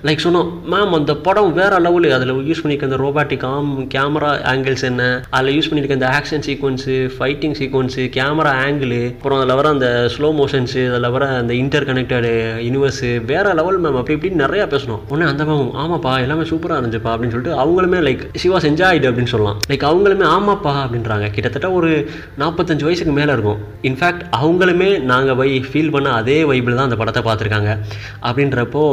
லைக் 0.02 0.25
சொன்னோம் 0.25 0.49
மேம் 0.70 0.94
அந்த 0.99 1.17
படம் 1.17 1.52
வேற 1.52 1.79
லெவலு 1.79 2.11
அதில் 2.11 2.32
யூஸ் 2.32 2.62
பண்ணியிருக்க 2.62 2.91
அந்த 2.91 2.97
ரோபாட்டிக் 2.97 3.44
ஆம் 3.44 3.88
கேமரா 3.94 4.32
ஆங்கிள்ஸ் 4.52 4.82
என்ன? 4.82 5.25
அதில் 5.31 5.58
யூஸ் 5.58 5.69
பண்ணியிருக்க 5.70 5.99
அந்த 6.00 6.11
action 6.19 6.44
sequence 6.49 7.11
fighting 7.19 7.56
sequence 7.61 8.05
camera 8.19 8.52
angle 8.67 9.12
அப்புறம் 9.12 9.38
அதில் 9.41 9.55
வர 9.55 9.69
அந்த 9.69 10.11
ஸ்லோ 10.17 10.29
மோஷன்ஸு 10.41 10.82
அதில் 10.91 11.11
வர 11.11 11.29
அந்த 11.29 11.55
இன்டர் 11.55 11.87
கனெக்டடு 11.87 12.32
யூனிவர்ஸு 12.69 13.25
வேற 13.25 13.55
லெவல் 13.55 13.81
மேம் 13.82 13.99
அப்படி 14.00 14.14
இப்படின்னு 14.19 14.44
நிறையா 14.44 14.67
பேசணும் 14.75 15.00
உடனே 15.08 15.31
அந்த 15.31 15.44
மேம் 15.44 15.70
ஆமாப்பா 15.82 16.20
எல்லாமே 16.20 16.43
சூப்பராக 16.43 16.79
இருந்துச்சுப்பா. 16.81 17.12
அப்படின்னு 17.12 17.35
சொல்லிட்டு 17.35 17.56
அவங்களுமே 17.62 17.99
லைக் 18.08 18.23
சிவாஸ் 18.40 18.66
என்ஜாய்டு 18.70 19.08
அப்படின்னு 19.10 19.32
சொல்லலாம். 19.34 19.58
லைக் 19.70 19.84
அவங்களுமே 19.90 20.26
ஆமாப்பா 20.34 20.75
அப்படின்றாங்க. 20.84 21.26
கிட்டத்தட்ட 21.37 21.70
ஒரு 21.78 21.90
நாற்பத்தஞ்சு 22.42 22.87
வயசுக்கு 22.88 23.14
மேலே 23.19 23.31
இருக்கும். 23.37 23.58
இன்ஃபேக்ட் 23.88 24.22
அவங்களுமே 24.40 24.90
நாங்கள் 25.12 25.38
வை 25.40 25.48
ஃபீல் 25.70 25.92
பண்ண 25.96 26.08
அதே 26.20 26.38
வைபிள் 26.50 26.78
தான் 26.78 26.88
அந்த 26.88 26.98
படத்தை 27.02 27.22
பார்த்துருக்காங்க. 27.28 27.70
அப்படின்றப்போ 28.28 28.84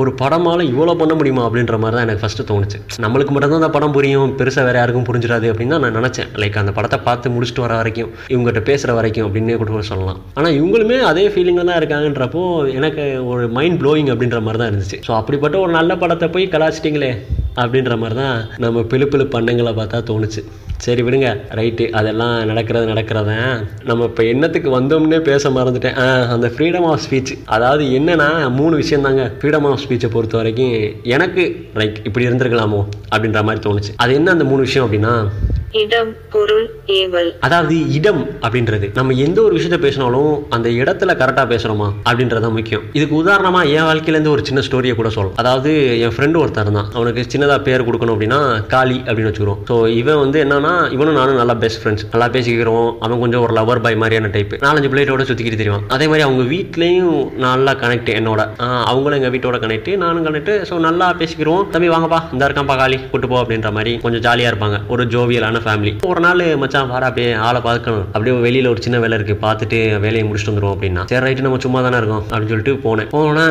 ஒரு 0.00 0.10
படமால் 0.22 0.64
இவ்வளோ 0.72 0.96
பண்ண 1.02 1.14
முடியுமா 1.20 1.44
அப்படின்ற 1.48 1.78
மாதிரி 1.82 1.96
தான் 1.98 2.06
எனக்கு 2.06 2.22
ஃபஸ்ட்டு 2.24 2.48
தோணுச்சு. 2.50 2.80
நம்மளுக்கு 3.06 3.32
மட்டும்தான் 3.34 3.62
அந்த 3.62 3.72
படம் 3.76 3.94
புரியும். 3.96 4.32
பெருசாக 4.40 4.66
வேறு 4.68 4.80
யாருக்கும் 4.80 5.08
புரிஞ்சிடாது 5.10 5.46
அப்படின்னு 5.52 5.74
தான் 5.76 5.84
நான் 5.86 5.98
நினச்சேன். 6.00 6.30
லைக் 6.42 6.60
அந்த 6.62 6.74
படத்தை 6.78 7.00
பார்த்து 7.08 7.34
முடிச்சுட்டு 7.36 7.64
வர 7.66 7.74
வரைக்கும் 7.80 8.10
இவங்ககிட்ட 8.34 8.62
பேசுகிற 8.70 8.94
வரைக்கும் 8.98 9.26
அப்படின்னே 9.28 9.56
கூட 9.62 9.82
சொல்லலாம். 9.92 10.20
ஆனால் 10.38 10.56
இவங்களுமே 10.60 10.98
அதே 11.10 11.26
ஃபீலிங்கில் 11.34 11.70
தான் 11.70 11.80
இருக்காங்கன்றப்போ 11.82 12.44
எனக்கு 12.78 13.04
ஒரு 13.32 13.44
மைண்ட் 13.58 13.80
ப்ளோயிங் 13.82 14.10
அப்படின்ற 14.14 14.40
மாதிரி 14.46 14.60
தான் 14.62 14.70
இருந்துச்சு. 14.72 15.00
ஸோ 15.08 15.12
அப்படிப்பட்ட 15.20 15.58
ஒரு 15.64 15.72
நல்ல 15.78 15.92
படத்தை 16.04 16.28
போய் 16.36 16.52
கலாச்சிட்டிங்களே. 16.56 17.12
அப்படின்ற 17.58 17.98
மாதிரி 17.98 18.20
தான் 18.20 18.46
நம்ம 18.56 18.80
பிழுப்பிழு 18.80 19.24
பண்ணங்களை 19.26 19.72
பார்த்தா 19.72 20.02
தோணுச்சு. 20.10 20.44
சரி 20.76 21.02
விடுங்க 21.02 21.40
ரைட்டு. 21.50 21.90
அதெல்லாம் 21.90 22.46
நடக்கிறது 22.46 22.86
நடக்கிறத? 22.86 23.64
நம்ம 23.84 24.04
இப்போ 24.04 24.24
என்னத்துக்கு 24.24 24.80
வந்தோம்னே 24.80 25.20
பேச 25.20 25.50
மறந்துட்டேன். 25.50 25.98
ஆ, 25.98 26.22
அந்த 26.24 26.46
ஃப்ரீடம் 26.46 26.84
ஆஃப் 26.84 27.00
ஸ்பீச் 27.10 27.38
அதாவது 27.44 27.84
என்னன்னா 27.84 28.50
மூணு 28.50 28.76
விஷயம் 28.76 29.02
தாங்க 29.02 29.32
ஃப்ரீடம் 29.40 29.70
ஆஃப் 29.70 29.80
ஸ்பீச்சை 29.88 30.10
பொறுத்த 30.10 30.36
வரைக்கும் 30.36 30.92
எனக்கு 31.02 31.68
லைக் 31.74 31.96
இப்படி 32.04 32.26
இருந்திருக்கலாமோ 32.26 32.84
அப்படின்ற 33.16 33.42
மாதிரி 33.42 33.70
தோணுச்சு. 33.70 33.92
அது 33.96 34.14
என்ன 34.14 34.30
அந்த 34.30 34.44
மூணு 34.44 34.60
விஷயம் 34.60 34.92
அப்படின்னா 34.92 35.28
இடம் 35.72 36.16
பொருள் 36.30 36.70
ஏவல். 36.86 37.34
அதாவது 37.40 37.92
இடம் 37.92 38.28
அப்படின்றது. 38.42 38.94
நம்ம 38.94 39.12
எந்த 39.12 39.42
ஒரு 39.42 39.56
விஷயத்த 39.56 39.78
பேசினாலும் 39.78 40.46
அந்த 40.50 40.68
இடத்துல 40.68 41.14
கரெக்டா 41.20 41.44
பேசுறோமா 41.52 41.92
அப்படின்றது 42.04 42.40
தான் 42.40 42.52
முக்கியம். 42.52 42.82
இதுக்கு 42.92 43.14
உதாரணமா 43.22 43.60
என் 43.68 43.82
வாழ்க்கையில 43.82 44.16
இருந்து 44.16 44.30
ஒரு 44.30 44.44
சின்ன 44.44 44.60
ஸ்டோரியை 44.60 44.94
கூட 44.94 45.08
சொல்லலாம். 45.08 45.36
அதாவது 45.36 45.98
என் 45.98 46.14
ஃப்ரெண்டு 46.16 46.40
ஒருத்தர் 46.42 46.72
தான் 46.72 46.90
அவனுக்கு 46.94 47.24
சின்னதா 47.32 47.62
பேர் 47.62 47.84
கொடுக்கணும் 47.88 48.14
அப்படின்னா 48.16 48.66
காளி 48.68 49.02
அப்படின்னு 49.06 49.30
வச்சுக்கிறோம். 49.30 49.58
ஸோ 49.68 49.88
இவன் 49.88 50.18
வந்து 50.18 50.44
என்னன்னா 50.44 50.92
இவனும் 50.92 51.14
நானும் 51.14 51.36
நல்லா 51.36 51.54
பெஸ்ட் 51.54 51.80
ஃப்ரெண்ட்ஸ் 51.84 52.06
நல்லா 52.12 52.28
பேசிக்கிறோம். 52.28 52.96
அவன் 53.00 53.20
கொஞ்சம் 53.20 53.40
ஒரு 53.40 53.52
லவர் 53.52 53.80
பாய் 53.80 53.96
மாதிரியான 53.96 54.26
டைப் 54.26 54.54
நாலஞ்சு 54.54 54.90
பிள்ளைகளோட 54.90 55.22
சுத்திக்கிட்டு 55.22 55.56
தெரியும் 55.56 55.84
அதே 55.88 56.06
மாதிரி 56.06 56.22
அவங்க 56.22 56.42
வீட்லயும் 56.54 57.30
நல்லா 57.36 57.74
கனெக்ட் 57.74 58.10
என்னோட. 58.18 58.40
ஆஹ் 58.58 58.84
அவங்களும் 58.84 59.18
எங்க 59.20 59.28
வீட்டோட 59.36 59.58
கனெக்ட் 59.66 59.96
நானும் 59.96 60.26
கனெக்ட் 60.26 60.52
ஸோ 60.70 60.78
நல்லா 60.78 61.14
பேசிக்கிறோம். 61.14 61.70
தம்பி 61.70 61.88
வாங்கப்பா. 61.88 62.22
இந்த 62.32 62.48
இருக்கான்ப்பா 62.48 62.76
காளி. 62.76 63.00
கூட்டு 63.10 63.28
போ 63.28 63.42
அப்படின்ற 63.42 63.72
மாதிரி 63.72 63.98
கொஞ்சம் 63.98 64.24
ஜாலியா 64.28 64.50
இருப்பாங்க. 64.52 64.86
ஒரு 64.88 65.04
ஜோவியலான 65.04 65.56
ஃபேமிலி 65.64 65.92
ஒரு 66.06 66.20
நாள் 66.20 66.56
மச்சான் 66.56 66.88
வாடா 66.88 67.06
அப்படியே 67.06 67.32
ஆளை 67.46 67.60
பார்க்கணும். 67.60 68.04
அப்படியே 68.04 68.36
வெளியில் 68.46 68.68
ஒரு 68.72 68.82
சின்ன 68.82 68.98
வேலை 68.98 69.18
இருக்கு. 69.18 69.46
பார்த்துட்டு 69.46 69.78
வேலையை 70.00 70.24
முடிச்சுட்டு 70.28 70.52
வந்துடும் 70.52 70.74
அப்படின்னா. 70.74 71.02
சரி 71.12 71.24
ரைட்டு 71.26 71.40
நம்ம 71.40 71.58
சும்மா 71.58 71.80
தானே 71.80 71.96
இருக்கோம் 71.96 72.22
அப்படின்னு 72.22 72.52
சொல்லிட்டு 72.52 72.74
போனேன். 72.84 73.08
போனா 73.10 73.46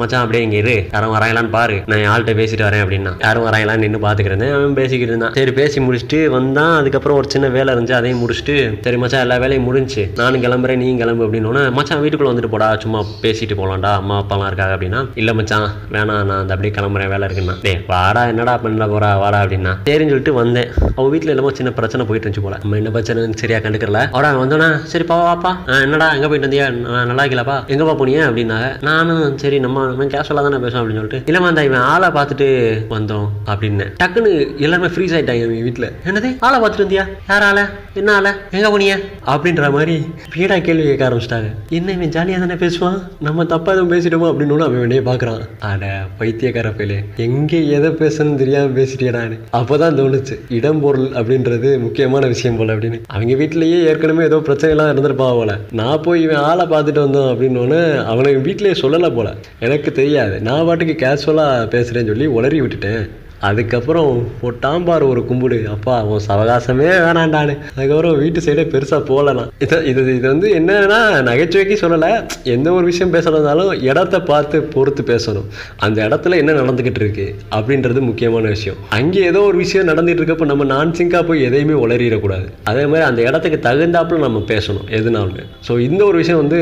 மச்சான் 0.00 0.20
அப்படியே 0.20 0.44
இங்கே 0.44 0.56
இரு. 0.56 0.76
யாரும் 0.92 1.14
வரையலான்னு 1.14 1.50
பாரு. 1.56 1.76
நான் 1.86 2.04
ஆள்கிட்ட 2.12 2.34
பேசிட்டு 2.40 2.64
வரேன் 2.68 2.82
அப்படின்னா. 2.84 3.12
யாரும் 3.20 3.46
வரையலான்னு 3.46 3.84
நின்று 3.84 4.00
பார்த்துக்கிறேன் 4.06 4.54
அவன் 4.58 4.78
பேசிக்கிட்டு 4.80 5.12
இருந்தான். 5.12 5.32
சரி 5.32 5.52
பேசி 5.52 5.80
முடிச்சுட்டு 5.80 6.20
வந்தான். 6.36 6.76
அதுக்கப்புறம் 6.80 7.18
ஒரு 7.18 7.30
சின்ன 7.30 7.48
வேலை 7.48 7.74
இருந்துச்சு. 7.74 7.98
அதையும் 8.00 8.22
முடிச்சுட்டு 8.22 8.56
சரி 8.80 8.96
மச்சான் 8.96 9.20
எல்லா 9.20 9.36
வேலையும் 9.36 9.64
முடிஞ்சு. 9.64 10.04
நானும் 10.16 10.42
கிளம்புறேன் 10.42 10.82
நீ 10.84 10.96
கிளம்பு 10.96 11.26
அப்படின்னு 11.26 11.72
மச்சான் 11.72 12.02
வீட்டுக்குள்ள 12.02 12.30
வந்துட்டு 12.32 12.54
போடா. 12.54 12.76
சும்மா 12.78 13.02
பேசிட்டு 13.22 13.56
போலாம்டா. 13.60 13.92
அம்மா 14.02 14.18
அப்பாலாம் 14.18 14.46
இருக்காங்க 14.46 14.74
அப்படின்னா. 14.76 15.02
இல்ல 15.14 15.32
மச்சான் 15.34 15.68
வேணாம் 15.92 16.04
நான் 16.04 16.40
அந்த 16.42 16.54
அப்படியே 16.54 16.74
கிளம்புறேன். 16.78 17.08
வேலை 17.08 17.28
இருக்குன்னா. 17.28 17.54
டேய் 17.62 17.80
வாடா 17.86 18.26
என்னடா 18.26 18.56
பண்ண 18.56 18.86
போறா? 18.86 19.10
வாடா 19.18 19.42
அப்படின்னா. 19.42 19.72
சரின்னு 19.84 20.12
சொல்லிட்டு 20.12 20.32
வந்தேன். 20.32 20.70
அவள் 20.96 21.10
வீட்டில் 21.10 21.32
எல்லாமோ 21.46 21.52
சின்ன 21.52 21.72
பிரச்சனை 21.72 22.06
போயிட்டு 22.06 22.28
இருந்துச்சு 22.28 22.42
போல. 22.42 22.58
நம்ம 22.60 22.76
என்ன 22.76 22.88
பிரச்சனைன்னு 22.88 23.34
சரியா 23.34 23.58
கண்டுக்கல 23.58 24.08
அவடா 24.10 24.40
வந்தோன்னா 24.40 24.82
சரி 24.82 25.04
வாப்பா 25.04 25.80
என்னடா 25.80 26.14
எங்க 26.14 26.28
போயிட்டு 26.28 26.48
வந்தியா? 26.48 26.94
ஆ, 26.94 27.04
நல்லா 27.04 27.24
இருக்கலப்பா 27.24 27.58
எங்கப்பா 27.68 27.96
போனியா? 27.96 28.24
அப்படின்னாங்க. 28.26 28.82
நானும் 28.82 29.38
சரி 29.38 29.58
நம்ம 29.58 29.86
நம்ம 29.86 30.04
கேஷுவலாக 30.04 30.34
தானே 30.34 30.56
பேசுவோம் 30.56 30.68
அப்படின்னு 30.68 30.98
சொல்லிட்டு 30.98 31.32
இல்லைம்மா 31.32 31.46
அந்த 31.46 31.64
இவன் 31.64 31.78
ஆளை 31.78 32.08
பார்த்துட்டு 32.08 32.78
வந்தோம் 32.90 33.28
அப்படின்னு. 33.46 33.94
டக்குன்னு 34.04 34.56
எல்லாருமே 34.56 34.94
ஃப்ரீஸ் 34.94 35.14
ஆயிட்டாங்க 35.14 35.34
இவங்க 35.34 35.62
வீட்டில் 35.62 35.92
என்னது? 36.04 36.36
ஆளை 36.40 36.60
பார்த்துட்டு 36.60 36.86
வந்தியா? 36.86 37.08
யார் 37.28 37.42
ஆளை? 37.42 37.62
என்ன 37.94 38.14
ஆளை? 38.14 38.32
எங்க 38.50 38.68
போனியா? 38.68 39.02
அப்படின்ற 39.26 39.72
மாதிரி 39.72 40.06
பீடா 40.36 40.60
கேள்வி 40.60 40.82
கேட்க 40.82 41.10
ஆரம்பிச்சிட்டாங்க. 41.10 41.54
என்ன 41.68 41.92
இவன் 41.92 42.08
ஜாலியாக 42.08 42.46
தானே 42.46 42.58
பேசுவான்? 42.66 43.02
நம்ம 43.20 43.44
தப்பா 43.44 43.72
எதுவும் 43.72 43.92
பேசிட்டோமோ? 43.92 44.26
அப்படின்னு 44.26 44.58
அவன் 44.58 44.80
வெளியே 44.80 45.00
பார்க்குறான். 45.00 45.40
அட 45.60 46.06
பைத்தியக்கார 46.18 46.68
பையலே. 46.68 47.04
எங்கே 47.16 47.68
எதை 47.68 47.90
பேசணும்னு 47.90 48.34
தெரியாம 48.34 48.80
பேசிட்டேடான்னு 48.80 49.38
அப்போதான் 49.52 49.94
தோணுச்சு. 49.96 50.40
இடம் 50.48 50.80
பொருள் 50.80 51.10
அப்படின்றது 51.36 51.80
முக்கியமான 51.80 52.26
விஷயம் 52.26 52.56
போல 52.56 52.74
அப்படின்னு. 52.74 53.00
அவங்க 53.06 53.34
வீட்டிலேயே 53.34 53.82
ஏற்கனவே 53.82 54.24
ஏதோ 54.24 54.36
பிரச்சனைலாம் 54.36 54.92
இருந்திருப்பா 54.92 55.30
போல. 55.30 55.58
நான் 55.72 56.00
போய் 56.00 56.22
இவன் 56.22 56.36
ஆளை 56.36 56.66
பார்த்துட்டு 56.66 57.04
வந்தோம் 57.04 57.30
அப்படின்னு 57.32 58.04
அவனை 58.04 58.34
வீட்டிலேயே 58.34 58.80
சொல்லலை 58.80 59.14
போல. 59.14 59.34
எனக்கு 59.60 59.92
தெரியாது. 59.92 60.40
நான் 60.40 60.64
பாட்டுக்கு 60.64 61.06
கேஷுவலாக 61.06 61.68
பேசுகிறேன்னு 61.74 62.06
சொல்லி 62.06 62.26
உளறி 62.26 62.60
விட்டுட்டேன். 62.60 63.10
அதுக்கப்புறம் 63.48 64.10
பொட்டாம்பார் 64.42 65.04
ஒரு 65.08 65.24
கும்பிடு. 65.24 65.58
அப்பா 65.74 65.94
உன் 66.02 66.24
சவகாசமே 66.28 66.88
வேணாண்டானு 67.06 67.54
அதுக்கப்புறம் 67.74 68.18
வீட்டு 68.22 68.40
சைடே 68.40 68.64
பெருசாக 68.74 69.00
போகலாம் 69.10 69.50
இது 69.58 69.78
இது 69.90 70.02
இது 70.16 70.26
வந்து 70.28 70.48
என்னன்னா 70.58 71.00
நகைச்சுவைக்கு 71.28 71.76
சொல்லலை. 71.82 72.10
எந்த 72.42 72.72
ஒரு 72.72 72.84
விஷயம் 72.84 73.12
பேசுறதாலும் 73.14 73.72
இடத்த 73.82 74.20
பார்த்து 74.20 74.62
பொறுத்து 74.62 75.02
பேசணும். 75.12 75.48
அந்த 75.76 76.08
இடத்துல 76.08 76.36
என்ன 76.42 76.52
நடந்துக்கிட்டு 76.52 77.02
இருக்கு 77.04 77.34
அப்படின்றது 77.50 78.00
முக்கியமான 78.00 78.48
விஷயம். 78.48 78.78
அங்கே 78.88 79.22
ஏதோ 79.22 79.40
ஒரு 79.40 79.56
விஷயம் 79.56 79.88
நடந்துட்டு 79.88 80.22
இருக்கப்ப 80.22 80.44
நம்ம 80.44 80.64
நான் 80.64 80.94
சிங்காக 80.94 81.24
போய் 81.24 81.42
எதையுமே 81.42 81.76
உளறிடக்கூடாது. 81.86 82.48
அதே 82.64 82.86
மாதிரி 82.86 83.06
அந்த 83.08 83.22
இடத்துக்கு 83.22 83.60
தகுந்தாப்புல 83.68 84.18
நம்ம 84.18 84.44
பேசணும் 84.52 84.88
எதுனாலுமே. 85.00 85.44
ஸோ 85.68 85.78
இந்த 85.78 86.04
ஒரு 86.04 86.16
விஷயம் 86.16 86.42
வந்து 86.44 86.60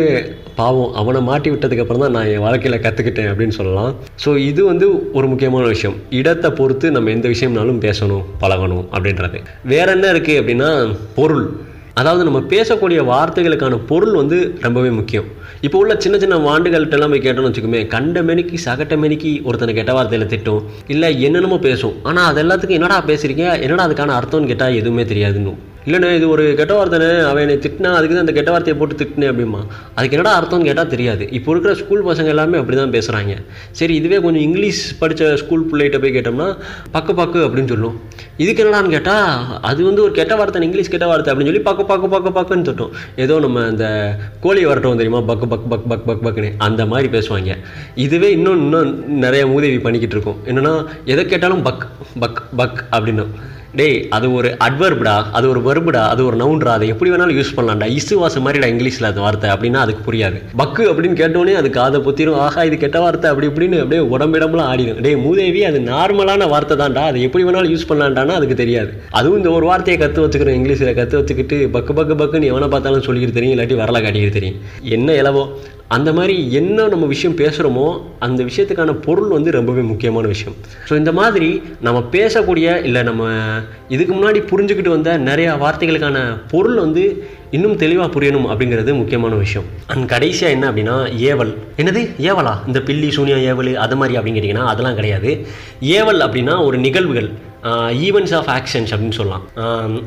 பாவம் 0.60 0.94
அவனை 1.00 1.20
மாட்டி 1.28 1.48
விட்டதுக்கப்புறம் 1.52 2.04
தான் 2.04 2.14
நான் 2.16 2.30
என் 2.34 2.44
வாழ்க்கையில் 2.46 2.82
கற்றுக்கிட்டேன் 2.86 3.30
அப்படின்னு 3.32 3.56
சொல்லலாம். 3.58 3.92
ஸோ 4.24 4.30
இது 4.50 4.62
வந்து 4.70 4.86
ஒரு 5.18 5.26
முக்கியமான 5.32 5.64
விஷயம். 5.74 5.98
இடத்தை 6.20 6.50
பொறுத்து 6.60 6.86
நம்ம 6.96 7.12
எந்த 7.16 7.28
விஷயம்னாலும் 7.34 7.82
பேசணும் 7.86 8.26
பழகணும் 8.42 8.84
அப்படின்றது. 8.94 9.40
வேற 9.74 9.86
என்ன 9.98 10.08
இருக்குது 10.14 10.40
அப்படின்னா 10.42 10.70
பொருள். 11.18 11.46
அதாவது 12.00 12.22
நம்ம 12.26 12.38
பேசக்கூடிய 12.52 13.00
வார்த்தைகளுக்கான 13.10 13.74
பொருள் 13.90 14.14
வந்து 14.20 14.38
ரொம்பவே 14.64 14.90
முக்கியம். 14.96 15.26
இப்போ 15.66 15.76
உள்ள 15.82 15.92
சின்ன 16.04 16.16
சின்ன 16.22 16.38
வாண்டுகள்கிட்ட 16.46 16.96
எல்லாம் 16.98 17.12
போய் 17.14 17.22
கேட்டோம்னு 17.26 17.50
வச்சுக்கோமே 17.50 17.82
கண்ட 17.92 18.22
மெனிக்கு 18.28 18.56
சகட்ட 18.64 18.96
மெனிக்கு 19.02 19.30
ஒருத்தனை 19.48 19.74
கெட்ட 19.76 19.92
வார்த்தையில் 19.96 20.32
திட்டும். 20.32 20.64
இல்லை 20.94 21.10
என்னென்னமோ 21.26 21.58
பேசும். 21.68 21.94
ஆனால் 22.10 22.28
அது 22.30 22.40
எல்லாத்துக்கும் 22.44 22.78
என்னடா 22.80 22.98
பேசுறீங்க? 23.10 23.44
என்னடா 23.66 23.86
அதுக்கான 23.88 24.16
அர்த்தம்னு 24.20 24.50
கேட்டால் 24.52 24.78
எதுவுமே 24.80 25.04
தெரியாதுன்னு 25.12 25.54
இல்லைண்ணே 25.86 26.10
இது 26.18 26.26
ஒரு 26.34 26.44
கெட்ட 26.58 26.72
வார்த்தைனே 26.76 27.08
அவன் 27.30 27.42
என்னை 27.44 27.56
திட்டினா 27.64 27.90
அதுக்கு 27.96 28.14
தான் 28.14 28.24
அந்த 28.26 28.34
கெட்ட 28.36 28.50
வார்த்தையை 28.54 28.76
போட்டு 28.80 28.98
திட்டினேன் 29.00 29.30
அப்படிமா 29.32 29.60
அதுக்கு 29.96 30.16
என்னடா 30.16 30.32
அர்த்தம்னு 30.38 30.68
கேட்டால் 30.68 30.90
தெரியாது. 30.94 31.24
இப்போ 31.38 31.50
இருக்கிற 31.54 31.72
ஸ்கூல் 31.80 32.04
பசங்க 32.08 32.32
எல்லாமே 32.34 32.58
அப்படி 32.60 32.76
தான் 32.80 32.94
பேசுகிறாங்க 32.96 33.34
சரி 33.80 33.94
இதுவே 34.00 34.18
கொஞ்சம் 34.26 34.44
இங்கிலீஷ் 34.48 34.82
படித்த 35.00 35.30
ஸ்கூல் 35.42 35.66
பிள்ளைகிட்ட 35.70 36.00
போய் 36.04 36.14
கேட்டோம்னா 36.16 36.48
பக்கு 36.96 37.14
பக்கு 37.20 37.40
அப்படின்னு 37.46 37.72
சொல்லும். 37.74 37.96
இதுக்கு 38.42 38.62
என்னடான்னு 38.64 38.94
கேட்டால் 38.96 39.60
அது 39.70 39.80
வந்து 39.88 40.02
ஒரு 40.06 40.14
கெட்ட 40.20 40.34
வார்த்தை 40.40 40.62
இங்கிலீஷ் 40.68 40.92
கெட்ட 40.94 41.06
வார்த்தை 41.10 41.30
அப்படின்னு 41.32 41.50
சொல்லி 41.52 41.64
பக்கு 41.70 41.84
பக்கு 41.90 42.08
பக்கு 42.14 42.32
பக்குன்னு 42.38 42.68
தொட்டோம். 42.68 42.94
ஏதோ 43.24 43.34
நம்ம 43.44 43.66
இந்த 43.72 43.86
கோழி 44.46 44.62
வரட்டும் 44.70 45.00
தெரியுமா? 45.00 45.22
பக்கு 45.30 45.48
பக் 45.52 45.66
பக் 45.72 45.88
பக் 45.92 46.06
பக் 46.10 46.24
பக்குன்னு. 46.26 46.52
அந்த 46.68 46.82
மாதிரி 46.92 47.10
பேசுவாங்க. 47.16 47.56
இதுவே 48.06 48.30
இன்னும் 48.36 48.62
இன்னும் 48.64 48.92
நிறைய 49.24 49.44
மூதேவி 49.52 49.80
பண்ணிக்கிட்டு 49.86 50.16
இருக்கோம். 50.16 50.40
என்னென்னா 50.50 50.74
எதை 51.14 51.24
கேட்டாலும் 51.34 51.62
பக் 51.68 51.84
பக் 52.24 52.42
பக் 52.60 52.80
அப்படின்னு. 52.96 53.26
டேய் 53.78 53.96
அது 54.16 54.26
ஒரு 54.38 54.48
அட்வர்ப்டா 54.66 55.14
அது 55.36 55.46
ஒரு 55.52 55.60
வெர்புடா 55.66 56.02
அது 56.12 56.22
ஒரு 56.28 56.36
நவுன்டா 56.42 56.72
அதை 56.78 56.86
எப்படி 56.92 57.10
வேணாலும் 57.12 57.38
யூஸ் 57.38 57.54
பண்ணலாம்டா. 57.56 57.86
இசு 57.98 58.16
வாசம் 58.20 58.44
மாதிரிடா 58.46 58.68
இங்கிலீஷில் 58.72 59.08
அது 59.10 59.20
வார்த்தை 59.24 59.48
அப்படின்னா 59.54 59.80
அதுக்கு 59.84 60.02
புரியாது. 60.08 60.38
பக்கு 60.60 60.82
அப்படின்னு 60.90 61.16
கேட்டோடனே 61.20 61.54
அது 61.60 61.70
காதை 61.78 62.00
பொத்திரும். 62.06 62.38
ஆஹா 62.44 62.64
இது 62.68 62.78
கெட்ட 62.84 63.00
வார்த்தை 63.04 63.30
அப்படி 63.32 63.48
இப்படின்னு 63.50 63.80
அப்படியே 63.84 64.02
உடம்பிடம்லாம் 64.14 64.70
ஆடிடும் 64.72 65.00
டேய் 65.06 65.18
மூதேவி 65.26 65.62
அது 65.70 65.80
நார்மலான 65.90 66.48
வார்த்தை 66.54 66.76
தான்டா. 66.82 67.04
அதை 67.12 67.22
எப்படி 67.28 67.44
வேணாலும் 67.48 67.72
யூஸ் 67.74 67.88
பண்ணலான்டானா 67.90 68.36
அதுக்கு 68.40 68.60
தெரியாது. 68.62 68.92
அதுவும் 69.20 69.38
இந்த 69.42 69.52
ஒரு 69.58 69.66
வார்த்தையை 69.72 69.98
கற்று 70.04 70.24
வச்சுக்கிறோம் 70.26 70.58
இங்கிலீஷில் 70.60 70.98
கற்று 71.00 71.20
வச்சுக்கிட்டு 71.20 71.58
பக்கு 71.76 71.94
பக்கு 72.00 72.16
பக்குன்னு 72.22 72.50
எவனை 72.52 72.68
பார்த்தாலும் 72.74 73.06
சொல்லிக்கிட்டு 73.08 73.38
தெரியும் 73.40 73.56
இல்லாட்டி 73.56 73.80
வரல 73.82 74.04
காட்டிக்கிட்டு 74.06 74.38
தெரியும். 74.40 74.60
என்ன 74.96 75.12
இலவோ 75.22 75.44
அந்த 75.88 76.12
மாதிரி 76.12 76.52
என்ன 76.52 76.88
நம்ம 76.88 77.06
விஷயம் 77.06 77.36
பேசுகிறோமோ 77.36 78.00
அந்த 78.18 78.44
விஷயத்துக்கான 78.44 78.92
பொருள் 78.92 79.28
வந்து 79.28 79.50
ரொம்பவே 79.50 79.80
முக்கியமான 79.80 80.26
விஷயம். 80.26 80.54
ஸோ 80.88 80.96
இந்த 80.96 81.12
மாதிரி 81.12 81.62
நம்ம 81.80 82.04
பேசக்கூடிய 82.12 82.82
இல்லை 82.82 83.02
நம்ம 83.02 83.30
இதுக்கு 83.88 84.14
முன்னாடி 84.14 84.34
புரிஞ்சுக்கிட்டு 84.34 84.88
வந்த 84.88 85.18
நிறையா 85.18 85.52
வார்த்தைகளுக்கான 85.64 86.36
பொருள் 86.48 86.74
வந்து 86.74 87.24
இன்னும் 87.50 87.76
தெளிவாக 87.76 88.20
புரியணும் 88.20 88.48
அப்படிங்கிறது 88.50 88.94
முக்கியமான 88.94 89.34
விஷயம். 89.34 89.68
அண்ட் 89.86 90.08
கடைசியாக 90.08 90.54
என்ன 90.54 90.70
அப்படின்னா 90.70 91.16
ஏவல். 91.16 91.56
என்னது? 91.76 92.10
ஏவலா? 92.18 92.66
இந்த 92.66 92.80
பில்லி 92.80 93.10
சூனியம் 93.10 93.42
ஏவல் 93.42 93.74
அது 93.74 93.96
மாதிரி 93.96 94.18
அப்படின்னு 94.18 94.38
கேட்டிங்கன்னா 94.38 94.66
அதெல்லாம் 94.66 94.94
கிடையாது. 94.94 95.46
ஏவல் 95.80 96.20
அப்படின்னா 96.20 96.64
ஒரு 96.64 96.78
நிகழ்வுகள். 96.78 97.30
ஈவெண்ட்ஸ் 97.68 98.34
ஆஃப் 98.34 98.48
ஆக்ஷன்ஸ் 98.48 98.90
அப்படின்னு 98.90 99.12
சொல்லலாம். 99.12 99.42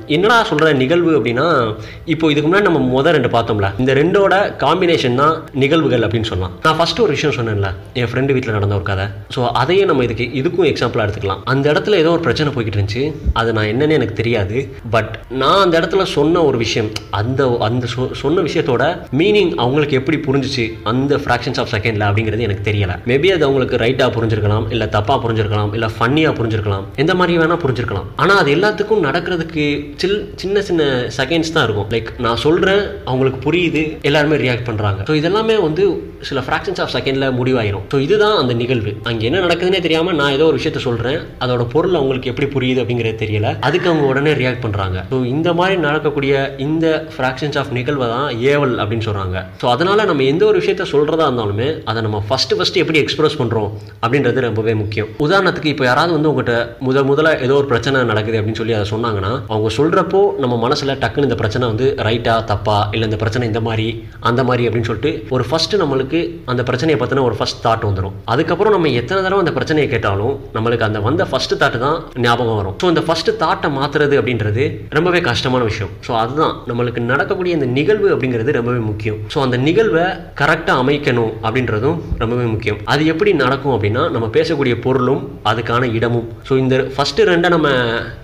என்னடா 0.07 0.43
சொல்கிற 0.43 0.73
நிகழ்வு 0.73 1.19
அப்படின்னா 1.19 1.75
இப்போ 2.05 2.31
இதுக்கு 2.31 2.57
முன்னாடி 2.57 2.61
நம்ம 2.61 2.79
முதல் 2.79 3.13
ரெண்டு 3.13 3.27
பார்த்தோம்ல. 3.27 3.79
இந்த 3.79 3.93
ரெண்டோட 3.93 4.31
காம்பினேஷன் 4.63 5.15
தான் 5.15 5.43
நிகழ்வுகள் 5.53 5.99
அப்படின்னு 5.99 6.23
சொல்லலாம். 6.23 6.51
நான் 6.63 6.79
ஃபஸ்ட்டு 6.79 6.99
ஒரு 6.99 7.09
விஷயம் 7.09 7.35
சொன்னேன்ல 7.35 7.67
என் 7.93 8.05
ஃப்ரெண்டு 8.05 8.31
வீட்டில் 8.31 8.51
நடந்த 8.51 8.75
ஒரு 8.75 8.83
கதை. 8.83 9.05
ஸோ 9.35 9.47
அதையே 9.47 9.85
நம்ம 9.85 10.03
இதுக்கு 10.03 10.23
இதுக்கும் 10.23 10.67
எக்ஸாம்பிளாக 10.67 11.09
எடுத்துக்கலாம். 11.09 11.37
அந்த 11.43 11.71
இடத்துல 11.71 11.95
ஏதோ 11.95 12.09
ஒரு 12.09 12.19
பிரச்சனை 12.19 12.53
போய்கிட்டு 12.53 12.73
இருந்துச்சு. 12.75 13.13
அது 13.33 13.53
நான் 13.53 13.65
என்னன்னு 13.65 13.89
எனக்கு 13.89 14.13
தெரியாது. 14.13 14.75
பட் 14.89 15.19
நான் 15.29 15.63
அந்த 15.63 15.79
இடத்துல 15.79 16.03
சொன்ன 16.03 16.43
ஒரு 16.43 16.57
விஷயம் 16.57 16.91
அந்த 17.11 17.57
அந்த 17.59 17.87
சொ- 17.97 18.13
சொன்ன 18.13 18.41
விஷயத்தோட 18.41 19.01
மீனிங் 19.17 19.55
அவங்களுக்கு 19.55 19.95
எப்படி 19.95 20.17
புரிஞ்சுச்சு? 20.17 20.73
அந்த 20.83 21.15
ஃப்ராக்ஷன்ஸ் 21.15 21.59
ஆஃப் 21.59 21.67
செகண்டில் 21.71 22.05
அப்படிங்கிறது 22.07 22.39
எனக்கு 22.39 22.71
தெரியல. 22.71 22.99
மேபி 23.05 23.27
அது 23.33 23.45
அவங்களுக்கு 23.45 23.77
ரைட்டாக 23.77 24.09
புரிஞ்சிருக்கலாம் 24.09 24.65
இல்லை 24.69 24.87
தப்பாக 24.87 25.19
புரிஞ்சிருக்கலாம் 25.27 25.73
இல்லை 25.73 25.89
ஃபன்னியாக 25.99 26.33
புரிஞ்சிருக்கலாம். 26.33 26.83
எந்த 26.95 27.15
மாதிரி 27.15 27.45
வேணால் 27.47 27.61
புரிஞ்சிருக்கலாம். 27.63 28.07
ஆனால் 28.21 28.39
அது 28.41 28.49
எல்லாத்துக்கும் 28.57 29.03
நடக்கிறதுக்கு 29.07 29.65
சில் 30.01 30.17
சின்ன 30.41 30.61
சின்ன 30.69 30.83
செகண்ட்ஸ் 31.17 31.53
தான் 31.55 31.65
இருக்கும். 31.67 31.89
லைக் 31.93 32.09
நான் 32.25 32.41
சொல்கிறேன் 32.45 32.83
அவங்களுக்கு 33.09 33.39
புரியுது 33.47 33.81
எல்லாருமே 34.09 34.37
ரியாக்ட் 34.45 34.67
பண்ணுறாங்க 34.69 35.01
ஸோ 35.09 35.15
இதெல்லாமே 35.21 35.55
வந்து 35.67 35.83
சில 36.27 36.39
ஃப்ராக்ஷன்ஸ் 36.45 36.81
ஆஃப் 36.83 36.93
செகண்டில் 36.95 37.35
முடிவாயிரும். 37.39 37.83
ஸோ 37.91 37.97
இதுதான் 38.05 38.37
அந்த 38.41 38.53
நிகழ்வு. 38.61 38.91
அங்கே 39.09 39.25
என்ன 39.29 39.41
நடக்குதுன்னே 39.45 39.81
தெரியாமல் 39.85 40.17
நான் 40.19 40.35
ஏதோ 40.37 40.45
ஒரு 40.51 40.57
விஷயத்த 40.59 40.79
சொல்கிறேன் 40.87 41.19
அதோட 41.43 41.63
பொருள் 41.73 41.97
அவங்களுக்கு 41.99 42.31
எப்படி 42.31 42.47
புரியுது 42.55 42.81
அப்படிங்கிறது 42.83 43.19
தெரியல. 43.23 43.49
அதுக்கு 43.67 43.89
அவங்க 43.91 44.05
உடனே 44.11 44.33
ரியாக்ட் 44.41 44.63
பண்ணுறாங்க 44.65 44.97
ஸோ 45.11 45.17
இந்த 45.33 45.49
மாதிரி 45.59 45.75
நடக்கக்கூடிய 45.87 46.33
இந்த 46.67 46.85
ஃப்ராக்ஷன்ஸ் 47.15 47.59
ஆஃப் 47.61 47.73
நிகழ்வை 47.79 48.07
தான் 48.15 48.27
ஏவல் 48.53 48.75
அப்படின்னு 48.83 49.07
சொல்கிறாங்க 49.09 49.37
ஸோ 49.61 49.67
அதனால் 49.75 50.07
நம்ம 50.11 50.25
எந்த 50.33 50.43
ஒரு 50.49 50.59
விஷயத்த 50.61 50.87
சொல்கிறதா 50.93 51.27
இருந்தாலுமே 51.29 51.69
அதை 51.91 52.01
நம்ம 52.07 52.21
ஃபஸ்ட்டு 52.29 52.57
ஃபஸ்ட்டு 52.59 52.83
எப்படி 52.83 53.01
எக்ஸ்பிரஸ் 53.03 53.39
பண்ணுறோம் 53.41 53.69
அப்படின்றது 54.03 54.45
ரொம்பவே 54.47 54.75
முக்கியம். 54.83 55.09
உதாரணத்துக்கு 55.27 55.73
இப்போ 55.73 55.85
யாராவது 55.89 56.15
வந்து 56.17 56.31
உங்கள்கிட்ட 56.31 56.55
முத 56.87 57.03
முதல்ல 57.11 57.31
ஏதோ 57.45 57.55
ஒரு 57.61 57.67
பிரச்சனை 57.71 58.03
நடக்குது 58.11 58.39
அப்படின்னு 58.39 58.59
சொல்லி 58.61 58.75
அதை 58.77 58.87
சொன்னாங்கன்னா 58.93 59.31
அவங்க 59.53 59.69
சொல்கிறப்போ 59.77 60.21
நம்ம 60.43 60.57
மனசில் 60.65 60.93
டக்குன்னு 61.03 61.29
இந்த 61.29 61.37
பிரச்சனை 61.41 61.63
வந்து 61.71 61.87
ரைட்டா 62.07 62.35
தப்பா 62.51 62.77
இல்லை 62.93 63.07
இந்த 63.09 63.19
பிரச்சனை 63.23 63.47
இந்த 63.51 63.61
மாதிரி 63.67 63.87
அந்த 64.29 64.41
மாதிரி 64.49 64.65
அப்படின்னு 64.67 64.89
சொல்லிட்டு 64.89 65.11
ஒரு 65.35 65.45
ஃபஸ்ட்டு 65.49 65.81
நம்மளுக்கு 65.83 66.21
அந்த 66.53 66.61
பிரச்சனையை 66.69 66.99
பற்றின 67.01 67.25
ஒரு 67.29 67.37
ஃபஸ்ட் 67.39 67.61
தாட் 67.65 67.87
வந்துடும் 67.89 68.15
அதுக்கப்புறம் 68.33 68.75
நம்ம 68.77 68.91
எத்தனை 69.01 69.19
தடவை 69.25 69.41
அந்த 69.45 69.53
பிரச்சனையை 69.57 69.87
கேட்டாலும் 69.93 70.35
நம்மளுக்கு 70.57 70.87
அந்த 70.89 70.99
வந்த 71.07 71.23
ஃபஸ்ட்டு 71.31 71.59
தாட்டு 71.61 71.79
தான் 71.85 71.97
ஞாபகம் 72.25 72.59
வரும். 72.59 72.75
ஸோ 72.81 72.87
இந்த 72.93 73.03
ஃபஸ்ட்டு 73.07 73.35
தாட்டை 73.43 73.69
மாற்றுறது 73.77 74.15
அப்படின்றது 74.21 74.63
ரொம்பவே 74.97 75.21
கஷ்டமான 75.29 75.63
விஷயம். 75.69 75.91
ஸோ 76.07 76.11
அதுதான். 76.23 76.53
நம்மளுக்கு 76.69 77.01
நடக்கக்கூடிய 77.11 77.55
இந்த 77.57 77.67
நிகழ்வு 77.77 78.07
அப்படிங்கிறது 78.13 78.57
ரொம்பவே 78.59 78.81
முக்கியம். 78.89 79.19
ஸோ 79.33 79.37
அந்த 79.45 79.57
நிகழ்வை 79.67 80.05
கரெக்டாக 80.41 80.83
அமைக்கணும் 80.83 81.31
அப்படின்றதும் 81.45 81.97
ரொம்பவே 82.23 82.45
முக்கியம். 82.53 82.79
அது 82.93 83.05
எப்படி 83.13 83.33
நடக்கும் 83.43 83.75
அப்படின்னா 83.75 84.03
நம்ம 84.15 84.29
பேசக்கூடிய 84.37 84.75
பொருளும் 84.85 85.21
அதுக்கான 85.51 85.91
இடமும். 85.97 86.27
ஸோ 86.49 86.53
இந்த 86.63 86.75
ஃபஸ்ட் 86.95 87.16
ஃபஸ்ட்டு 87.17 87.31
ரெண்டை 87.31 87.49
நம்ம 87.49 87.69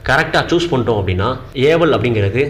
கரெக்டாக 0.07 0.43
சூஸ் 0.49 0.67
பண்ணிட்டோம் 0.71 0.97
அப்படின்னா 0.97 1.27
ஏவல் 1.67 1.95
அப்படிங்கிறது 1.95 2.41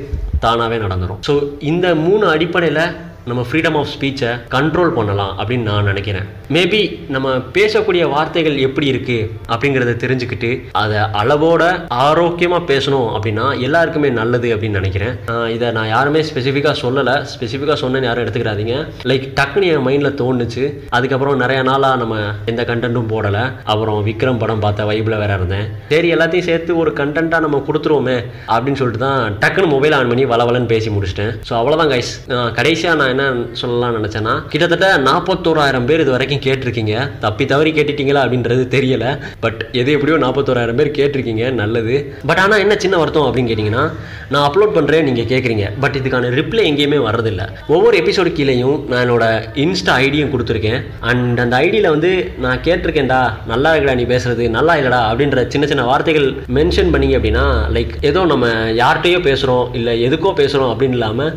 தானாகவே 0.42 0.78
நடந்துடும் 0.78 1.20
ஸோ 1.28 1.34
இந்த 1.64 1.88
மூணு 1.98 2.26
அடிப்படையில் 2.32 2.82
நம்ம 3.30 3.42
ஃப்ரீடம் 3.48 3.76
ஆஃப் 3.80 3.92
ஸ்பீச்சை 3.92 4.30
கண்ட்ரோல் 4.54 4.90
பண்ணலாம் 4.96 5.34
அப்படின்னு 5.40 5.68
நான் 5.70 5.88
நினைக்கிறேன். 5.90 6.26
மேபி 6.56 6.80
நம்ம 7.16 7.28
பேசக்கூடிய 7.58 8.04
வார்த்தைகள் 8.14 8.58
எப்படி 8.66 8.88
இருக்கு 8.94 9.16
அப்படிங்கிறத 9.54 9.92
தெரிஞ்சுக்கிட்டு 10.02 10.50
அதை 10.82 10.98
அளவோட 11.20 11.64
ஆரோக்கியமாக 12.06 12.68
பேசணும் 12.72 13.08
அப்படின்னா 13.18 13.46
எல்லாருக்குமே 13.68 14.10
நல்லது 14.20 14.50
அப்படின்னு 14.56 14.80
நினைக்கிறேன். 14.82 15.14
இதை 15.56 15.68
நான் 15.78 15.90
யாருமே 15.94 16.24
ஸ்பெசிஃபிக்காக 16.30 16.76
சொல்லலை. 16.82 17.16
ஸ்பெசிஃபிக்காக 17.34 17.78
சொன்னேன்னு 17.84 18.10
யாரும் 18.10 18.26
எடுத்துக்கிறாதீங்க 18.26 18.76
லைக் 19.12 19.26
டக்குன்னு 19.40 19.70
என் 19.76 19.86
மைண்டில் 19.88 20.18
தோணுச்சு. 20.24 20.66
அதுக்கப்புறம் 20.98 21.40
நிறைய 21.44 21.62
நாளாக 21.70 22.02
நம்ம 22.04 22.18
எந்த 22.54 22.66
கண்டென்ட்டும் 22.72 23.10
போடலை. 23.14 23.46
அப்புறம் 23.74 24.02
விக்ரம் 24.10 24.42
படம் 24.44 24.66
பார்த்த 24.68 24.90
வைப்பில் 24.92 25.20
வேற 25.24 25.32
இருந்தேன். 25.40 25.66
சரி 25.94 26.14
எல்லாத்தையும் 26.18 26.50
சேர்த்து 26.50 26.78
ஒரு 26.84 26.94
கண்டென்ட்டாக 27.02 27.46
நம்ம 27.48 27.64
கொடுத்துருவோமே 27.70 28.18
அப்படின்னு 28.54 28.82
சொல்லிட்டு 28.84 29.06
தான் 29.08 29.40
டக்குன்னு 29.46 29.74
மொபைல் 29.76 29.98
ஆன் 30.02 30.14
பண்ணி 30.14 30.28
வளவலன்னு 30.34 30.72
பேசி 30.76 30.92
முடிச்சிட்டேன். 30.98 31.34
ஸோ 31.50 31.56
அவ்வளோதான் 31.62 31.94
கைஸ் 31.96 32.14
கடைசியாக 32.60 33.00
நான் 33.00 33.12
என்ன 33.14 33.26
சொல்லலாம்னு 33.62 34.00
நினச்சேன்னா 34.00 34.36
கிட்டத்தட்ட 34.54 34.88
நாற்பத்தோராயிரம் 35.10 35.88
பேர் 35.90 36.04
இது 36.04 36.16
வரைக்கும் 36.16 36.44
கேட்டிருக்கீங்க. 36.48 36.96
தப்பி 37.26 37.44
தவறி 37.52 37.72
கேட்டுட்டீங்களா 37.78 38.24
அப்படின்றது 38.26 38.64
தெரியல. 38.76 39.06
பட் 39.46 39.62
எது 39.82 39.90
எப்படியோ 39.98 40.18
நாற்பத்தோராயிரம் 40.26 40.80
பேர் 40.82 40.92
கேட்டிருக்கீங்க 41.00 41.46
நல்லது. 41.62 41.96
பட் 42.30 42.42
ஆனால் 42.44 42.64
என்ன 42.66 42.76
சின்ன 42.84 42.96
வருத்தம் 43.04 43.28
அப்படின்னு 43.28 43.52
கேட்டிங்கன்னா 43.52 43.86
நான் 44.34 44.46
அப்லோட் 44.48 44.76
பண்ணுறேன் 44.76 45.06
நீங்கள் 45.08 45.28
கேட்குறீங்க 45.32 45.66
பட் 45.84 45.98
இதுக்கான 46.00 46.30
ரிப்ளை 46.38 46.64
எங்கேயுமே 46.70 47.00
வர்றதில்ல. 47.08 47.44
ஒவ்வொரு 47.76 47.96
எபிசோடு 48.02 48.30
கீழேயும் 48.38 48.78
நான் 48.92 49.04
என்னோட 49.06 49.26
இன்ஸ்டா 49.64 49.96
ஐடியும் 50.06 50.32
கொடுத்துருக்கேன். 50.34 50.80
அண்ட் 51.10 51.42
அந்த 51.44 51.56
ஐடியில் 51.66 51.90
வந்து 51.96 52.12
நான் 52.46 52.64
கேட்டிருக்கேன்டா 52.68 53.20
நல்லா 53.52 53.72
இருக்கடா 53.74 53.96
நீ 54.00 54.06
பேசுறது 54.14 54.44
நல்லா 54.58 54.76
இல்லடா 54.82 55.02
அப்படின்ற 55.10 55.46
சின்ன 55.56 55.68
சின்ன 55.72 55.86
வார்த்தைகள் 55.92 56.28
மென்ஷன் 56.60 56.92
பண்ணீங்க 56.94 57.18
அப்படின்னா 57.20 57.46
லைக் 57.78 57.94
ஏதோ 58.12 58.24
நம்ம 58.34 58.48
யார்கிட்டயோ 58.82 59.20
பேசுகிறோம் 59.30 59.68
இல்லை 59.80 59.96
எதுக்கோ 60.08 60.32
பேசுகிறோம் 60.42 60.72
அப்படின்னு 60.74 60.98
இல்லாமல் 61.00 61.32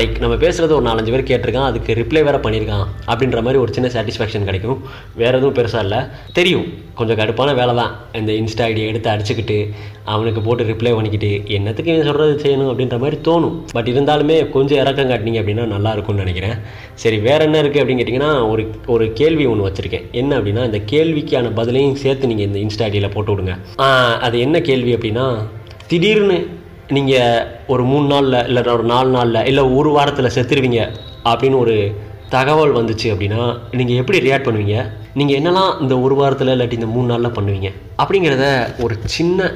லைக் 0.00 0.16
நம்ம 0.24 0.36
பேசுகிறது 0.44 0.76
ஒரு 0.78 0.86
நாலஞ்சு 0.90 1.07
நாலஞ்சு 1.08 1.14
பேர் 1.14 1.28
கேட்டிருக்கான் 1.30 1.68
அதுக்கு 1.70 1.90
ரிப்ளை 2.00 2.20
வேறு 2.28 2.38
பண்ணியிருக்கான் 2.44 2.86
அப்படின்ற 3.10 3.38
மாதிரி 3.46 3.58
ஒரு 3.64 3.70
சின்ன 3.76 3.88
சாட்டிஸ்ஃபேக்ஷன் 3.94 4.46
கிடைக்கும். 4.48 4.78
வேறு 5.20 5.36
எதுவும் 5.38 5.56
பெருசாக 5.58 5.84
இல்லை. 5.86 6.00
தெரியும் 6.38 6.66
கொஞ்சம் 6.98 7.18
கடுப்பான 7.20 7.50
வேலை 7.60 7.72
தான். 7.80 7.92
இந்த 8.20 8.30
இன்ஸ்டா 8.40 8.64
ஐடியை 8.70 8.86
எடுத்து 8.90 9.08
அடிச்சுக்கிட்டு 9.12 9.58
அவனுக்கு 10.12 10.40
போட்டு 10.46 10.62
ரிப்ளை 10.70 10.92
பண்ணிக்கிட்டு 10.96 11.30
என்னத்துக்கு 11.56 11.92
இவன் 11.94 12.08
சொல்கிறது 12.10 12.34
செய்யணும் 12.44 12.70
அப்படின்ற 12.72 12.98
மாதிரி 13.04 13.18
தோணும். 13.28 13.56
பட் 13.76 13.90
இருந்தாலுமே 13.92 14.36
கொஞ்சம் 14.56 14.80
இறக்கம் 14.82 15.10
காட்டினீங்க 15.12 15.40
அப்படின்னா 15.42 15.66
நல்லா 15.74 15.92
இருக்கும்னு 15.96 16.24
நினைக்கிறேன். 16.24 16.56
சரி 17.02 17.18
வேறு 17.28 17.44
என்ன 17.48 17.62
இருக்குது 17.62 17.82
அப்படின்னு 17.82 18.02
கேட்டிங்கன்னா 18.02 18.32
ஒரு 18.52 18.64
ஒரு 18.94 19.06
கேள்வி 19.20 19.46
ஒன்று 19.52 19.68
வச்சுருக்கேன். 19.68 20.06
என்ன 20.22 20.30
அப்படின்னா 20.38 20.64
இந்த 20.70 20.82
கேள்விக்கான 20.94 21.52
பதிலையும் 21.60 21.98
சேர்த்து 22.04 22.30
நீங்கள் 22.32 22.48
இந்த 22.50 22.60
இன்ஸ்டா 22.64 22.86
ஐடியில் 22.88 23.14
போட்டு 23.16 23.32
விடுங்க. 23.34 23.56
அது 24.26 24.36
என்ன 24.46 24.56
கேள்வி 24.70 24.92
அப்படின்னா 24.98 25.26
திடீர்னு 25.90 26.38
நீங்கள் 26.96 27.46
ஒரு 27.72 27.82
மூணு 27.88 28.06
நாளில் 28.12 28.44
இல்லை 28.48 28.72
ஒரு 28.76 28.84
நாலு 28.92 29.10
நாளில் 29.16 29.46
இல்லை 29.50 29.62
ஒரு 29.78 29.90
வாரத்தில் 29.96 30.34
செத்துருவீங்க 30.36 30.82
அப்படின்னு 31.30 31.58
ஒரு 31.64 31.74
தகவல் 32.34 32.72
வந்துச்சு 32.76 33.08
அப்படின்னா 33.12 33.42
நீங்கள் 33.78 33.98
எப்படி 34.00 34.18
ரியாக்ட் 34.26 34.46
பண்ணுவீங்க? 34.46 34.76
நீங்கள் 35.18 35.38
என்னெல்லாம் 35.38 35.72
இந்த 35.82 35.94
ஒரு 36.06 36.14
வாரத்தில் 36.20 36.52
இல்லாட்டி 36.54 36.78
இந்த 36.80 36.88
மூணு 36.94 37.08
நாளில் 37.12 37.34
பண்ணுவீங்க? 37.38 37.68
அப்படிங்கிறத 38.02 38.46
ஒரு 38.84 38.94
சின்ன 39.16 39.50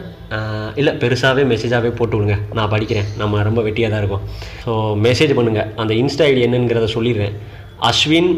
இல்லை 0.81 0.93
பெருசாகவே 1.01 1.43
மெசேஜாகவே 1.53 1.91
போட்டு 1.99 2.17
விடுங்க. 2.17 2.37
நான் 2.59 2.73
படிக்கிறேன். 2.75 3.09
நம்ம 3.21 3.43
ரொம்ப 3.49 3.61
வெட்டியாக 3.67 3.91
தான் 3.93 4.03
இருக்கும். 4.03 4.25
ஸோ 4.65 4.73
மெசேஜ் 5.07 5.37
பண்ணுங்கள் 5.39 5.69
அந்த 5.83 5.93
இன்ஸ்டா 6.03 6.27
ஐடி 6.31 6.43
என்னங்கிறத 6.49 6.89
சொல்லிடுறேன். 6.97 7.35
Ashwin 7.91 8.33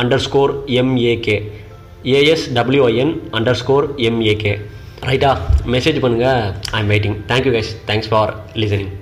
underscore 0.26 0.52
M A K 0.80 1.36
A S W I N 2.16 3.12
underscore 3.60 3.86
M A K 4.08 4.54
ரைட்டா 5.02 5.30
மெசேஜ் 5.66 5.98
பண்ணுங்கள் 6.00 6.42
I 6.72 6.80
am 6.80 6.88
waiting 6.88 7.18
thank you 7.26 7.52
guys 7.52 7.72
thanks 7.86 8.08
for 8.08 8.32
listening 8.54 8.92